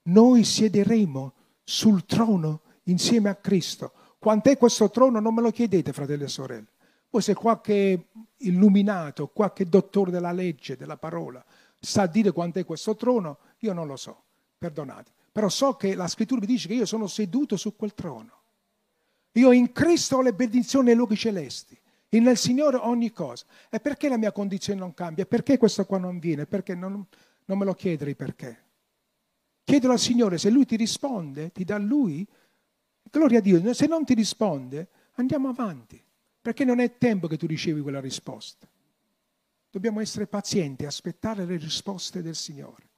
Noi 0.09 0.43
siederemo 0.43 1.33
sul 1.63 2.05
trono 2.05 2.63
insieme 2.83 3.29
a 3.29 3.35
Cristo 3.35 3.93
Quant'è 4.19 4.57
questo 4.57 4.89
trono? 4.89 5.21
Non 5.21 5.33
me 5.33 5.41
lo 5.41 5.51
chiedete, 5.51 5.93
fratelli 5.93 6.25
e 6.25 6.27
sorelle. 6.27 6.67
Poi 7.09 7.21
se 7.21 7.33
qualche 7.33 8.09
illuminato, 8.47 9.27
qualche 9.27 9.65
dottore 9.65 10.11
della 10.11 10.31
legge, 10.31 10.77
della 10.77 10.97
parola, 10.97 11.43
sa 11.79 12.05
dire 12.05 12.31
quant'è 12.31 12.65
questo 12.65 12.95
trono, 12.95 13.37
io 13.59 13.73
non 13.73 13.87
lo 13.87 13.95
so, 13.95 14.23
perdonate. 14.57 15.11
Però 15.31 15.49
so 15.49 15.75
che 15.75 15.95
la 15.95 16.07
scrittura 16.07 16.41
mi 16.41 16.47
dice 16.47 16.67
che 16.67 16.73
io 16.73 16.85
sono 16.85 17.07
seduto 17.07 17.55
su 17.55 17.75
quel 17.75 17.93
trono. 17.93 18.39
Io 19.33 19.51
in 19.51 19.71
Cristo 19.71 20.17
ho 20.17 20.21
le 20.21 20.33
benedizioni 20.33 20.87
nei 20.87 20.95
luoghi 20.95 21.15
celesti. 21.15 21.79
Nel 22.09 22.37
Signore 22.37 22.75
ogni 22.75 23.11
cosa. 23.11 23.45
E 23.69 23.79
perché 23.79 24.09
la 24.09 24.17
mia 24.17 24.33
condizione 24.33 24.79
non 24.79 24.93
cambia? 24.93 25.25
Perché 25.25 25.57
questo 25.57 25.85
qua 25.85 25.97
non 25.97 26.19
viene? 26.19 26.45
Perché 26.45 26.75
non, 26.75 27.05
non 27.45 27.57
me 27.57 27.63
lo 27.63 27.73
chiedere 27.73 28.15
perché. 28.15 28.63
Chiedelo 29.63 29.93
al 29.93 29.99
Signore, 29.99 30.37
se 30.37 30.49
Lui 30.49 30.65
ti 30.65 30.75
risponde, 30.75 31.53
ti 31.53 31.63
dà 31.63 31.77
Lui 31.77 32.27
Gloria 33.11 33.39
a 33.39 33.41
Dio, 33.41 33.73
se 33.73 33.87
non 33.87 34.05
ti 34.05 34.13
risponde, 34.13 34.87
andiamo 35.15 35.49
avanti, 35.49 36.01
perché 36.41 36.63
non 36.65 36.79
è 36.79 36.97
tempo 36.97 37.27
che 37.27 37.37
tu 37.37 37.45
ricevi 37.45 37.81
quella 37.81 38.01
risposta. 38.01 38.67
Dobbiamo 39.69 40.01
essere 40.01 40.27
pazienti, 40.27 40.85
aspettare 40.85 41.45
le 41.45 41.57
risposte 41.57 42.21
del 42.21 42.35
Signore. 42.35 42.89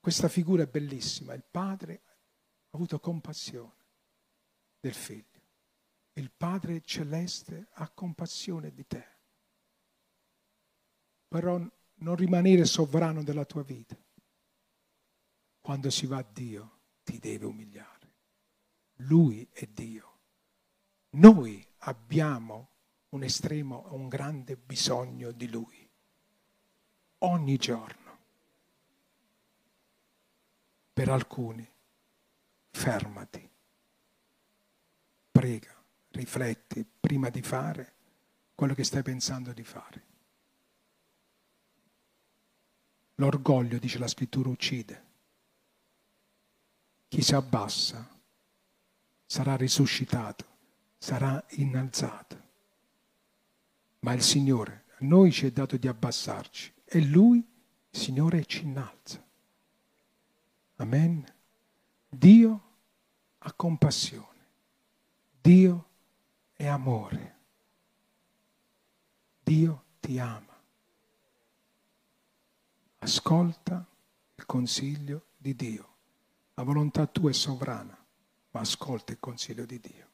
Questa 0.00 0.28
figura 0.28 0.64
è 0.64 0.66
bellissima. 0.66 1.34
Il 1.34 1.44
padre 1.48 2.02
ha 2.70 2.76
avuto 2.76 2.98
compassione 2.98 3.76
del 4.80 4.94
figlio. 4.94 5.38
Il 6.14 6.32
Padre 6.36 6.82
celeste 6.82 7.68
ha 7.74 7.88
compassione 7.90 8.72
di 8.72 8.86
te. 8.86 9.06
Però 11.28 11.60
non 12.00 12.16
rimanere 12.16 12.64
sovrano 12.64 13.22
della 13.22 13.44
tua 13.44 13.62
vita. 13.62 13.96
Quando 15.60 15.90
si 15.90 16.06
va 16.06 16.18
a 16.18 16.26
Dio, 16.28 16.80
ti 17.04 17.18
deve 17.18 17.46
umiliare. 17.46 17.87
Lui 19.02 19.46
è 19.52 19.66
Dio. 19.66 20.16
Noi 21.10 21.64
abbiamo 21.78 22.68
un 23.10 23.22
estremo, 23.22 23.86
un 23.90 24.08
grande 24.08 24.56
bisogno 24.56 25.32
di 25.32 25.48
Lui. 25.48 25.86
ogni 27.20 27.56
giorno. 27.56 28.16
Per 30.92 31.08
alcuni, 31.08 31.68
fermati, 32.70 33.48
prega, 35.30 35.74
rifletti 36.10 36.84
prima 36.84 37.28
di 37.28 37.42
fare 37.42 37.94
quello 38.54 38.74
che 38.74 38.84
stai 38.84 39.02
pensando 39.02 39.52
di 39.52 39.64
fare. 39.64 40.06
L'orgoglio, 43.16 43.78
dice 43.78 43.98
la 43.98 44.08
scrittura, 44.08 44.48
uccide. 44.48 45.06
Chi 47.08 47.22
si 47.22 47.34
abbassa 47.34 48.17
sarà 49.28 49.56
risuscitato, 49.56 50.46
sarà 50.96 51.44
innalzato. 51.50 52.46
Ma 54.00 54.14
il 54.14 54.22
Signore, 54.22 54.84
a 54.94 54.96
noi 55.00 55.30
ci 55.30 55.44
è 55.44 55.50
dato 55.50 55.76
di 55.76 55.86
abbassarci 55.86 56.72
e 56.86 57.04
Lui, 57.04 57.46
Signore, 57.90 58.46
ci 58.46 58.64
innalza. 58.64 59.22
Amen. 60.76 61.30
Dio 62.08 62.62
ha 63.36 63.52
compassione. 63.52 64.46
Dio 65.42 65.88
è 66.54 66.66
amore. 66.66 67.36
Dio 69.42 69.84
ti 70.00 70.18
ama. 70.18 70.56
Ascolta 73.00 73.86
il 74.36 74.46
consiglio 74.46 75.26
di 75.36 75.54
Dio. 75.54 75.96
La 76.54 76.62
volontà 76.62 77.06
tua 77.06 77.30
è 77.30 77.34
sovrana, 77.34 77.97
ma 78.58 78.64
ascolta 78.64 79.12
il 79.12 79.18
consiglio 79.20 79.64
di 79.64 79.78
Dio. 79.78 80.06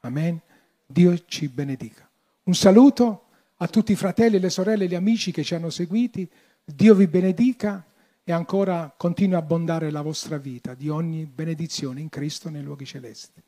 Amen. 0.00 0.38
Dio 0.84 1.24
ci 1.24 1.48
benedica. 1.48 2.08
Un 2.44 2.54
saluto 2.54 3.24
a 3.56 3.66
tutti 3.66 3.92
i 3.92 3.96
fratelli, 3.96 4.38
le 4.38 4.50
sorelle 4.50 4.84
e 4.84 4.88
gli 4.88 4.94
amici 4.94 5.32
che 5.32 5.42
ci 5.42 5.54
hanno 5.54 5.70
seguiti. 5.70 6.30
Dio 6.62 6.94
vi 6.94 7.06
benedica 7.06 7.82
e 8.22 8.30
ancora 8.30 8.92
continui 8.94 9.34
a 9.34 9.38
abbondare 9.38 9.90
la 9.90 10.02
vostra 10.02 10.36
vita 10.36 10.74
di 10.74 10.90
ogni 10.90 11.24
benedizione 11.24 12.00
in 12.00 12.10
Cristo 12.10 12.50
nei 12.50 12.62
luoghi 12.62 12.84
celesti. 12.84 13.42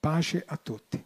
Pace 0.00 0.42
a 0.44 0.56
tutti. 0.56 1.04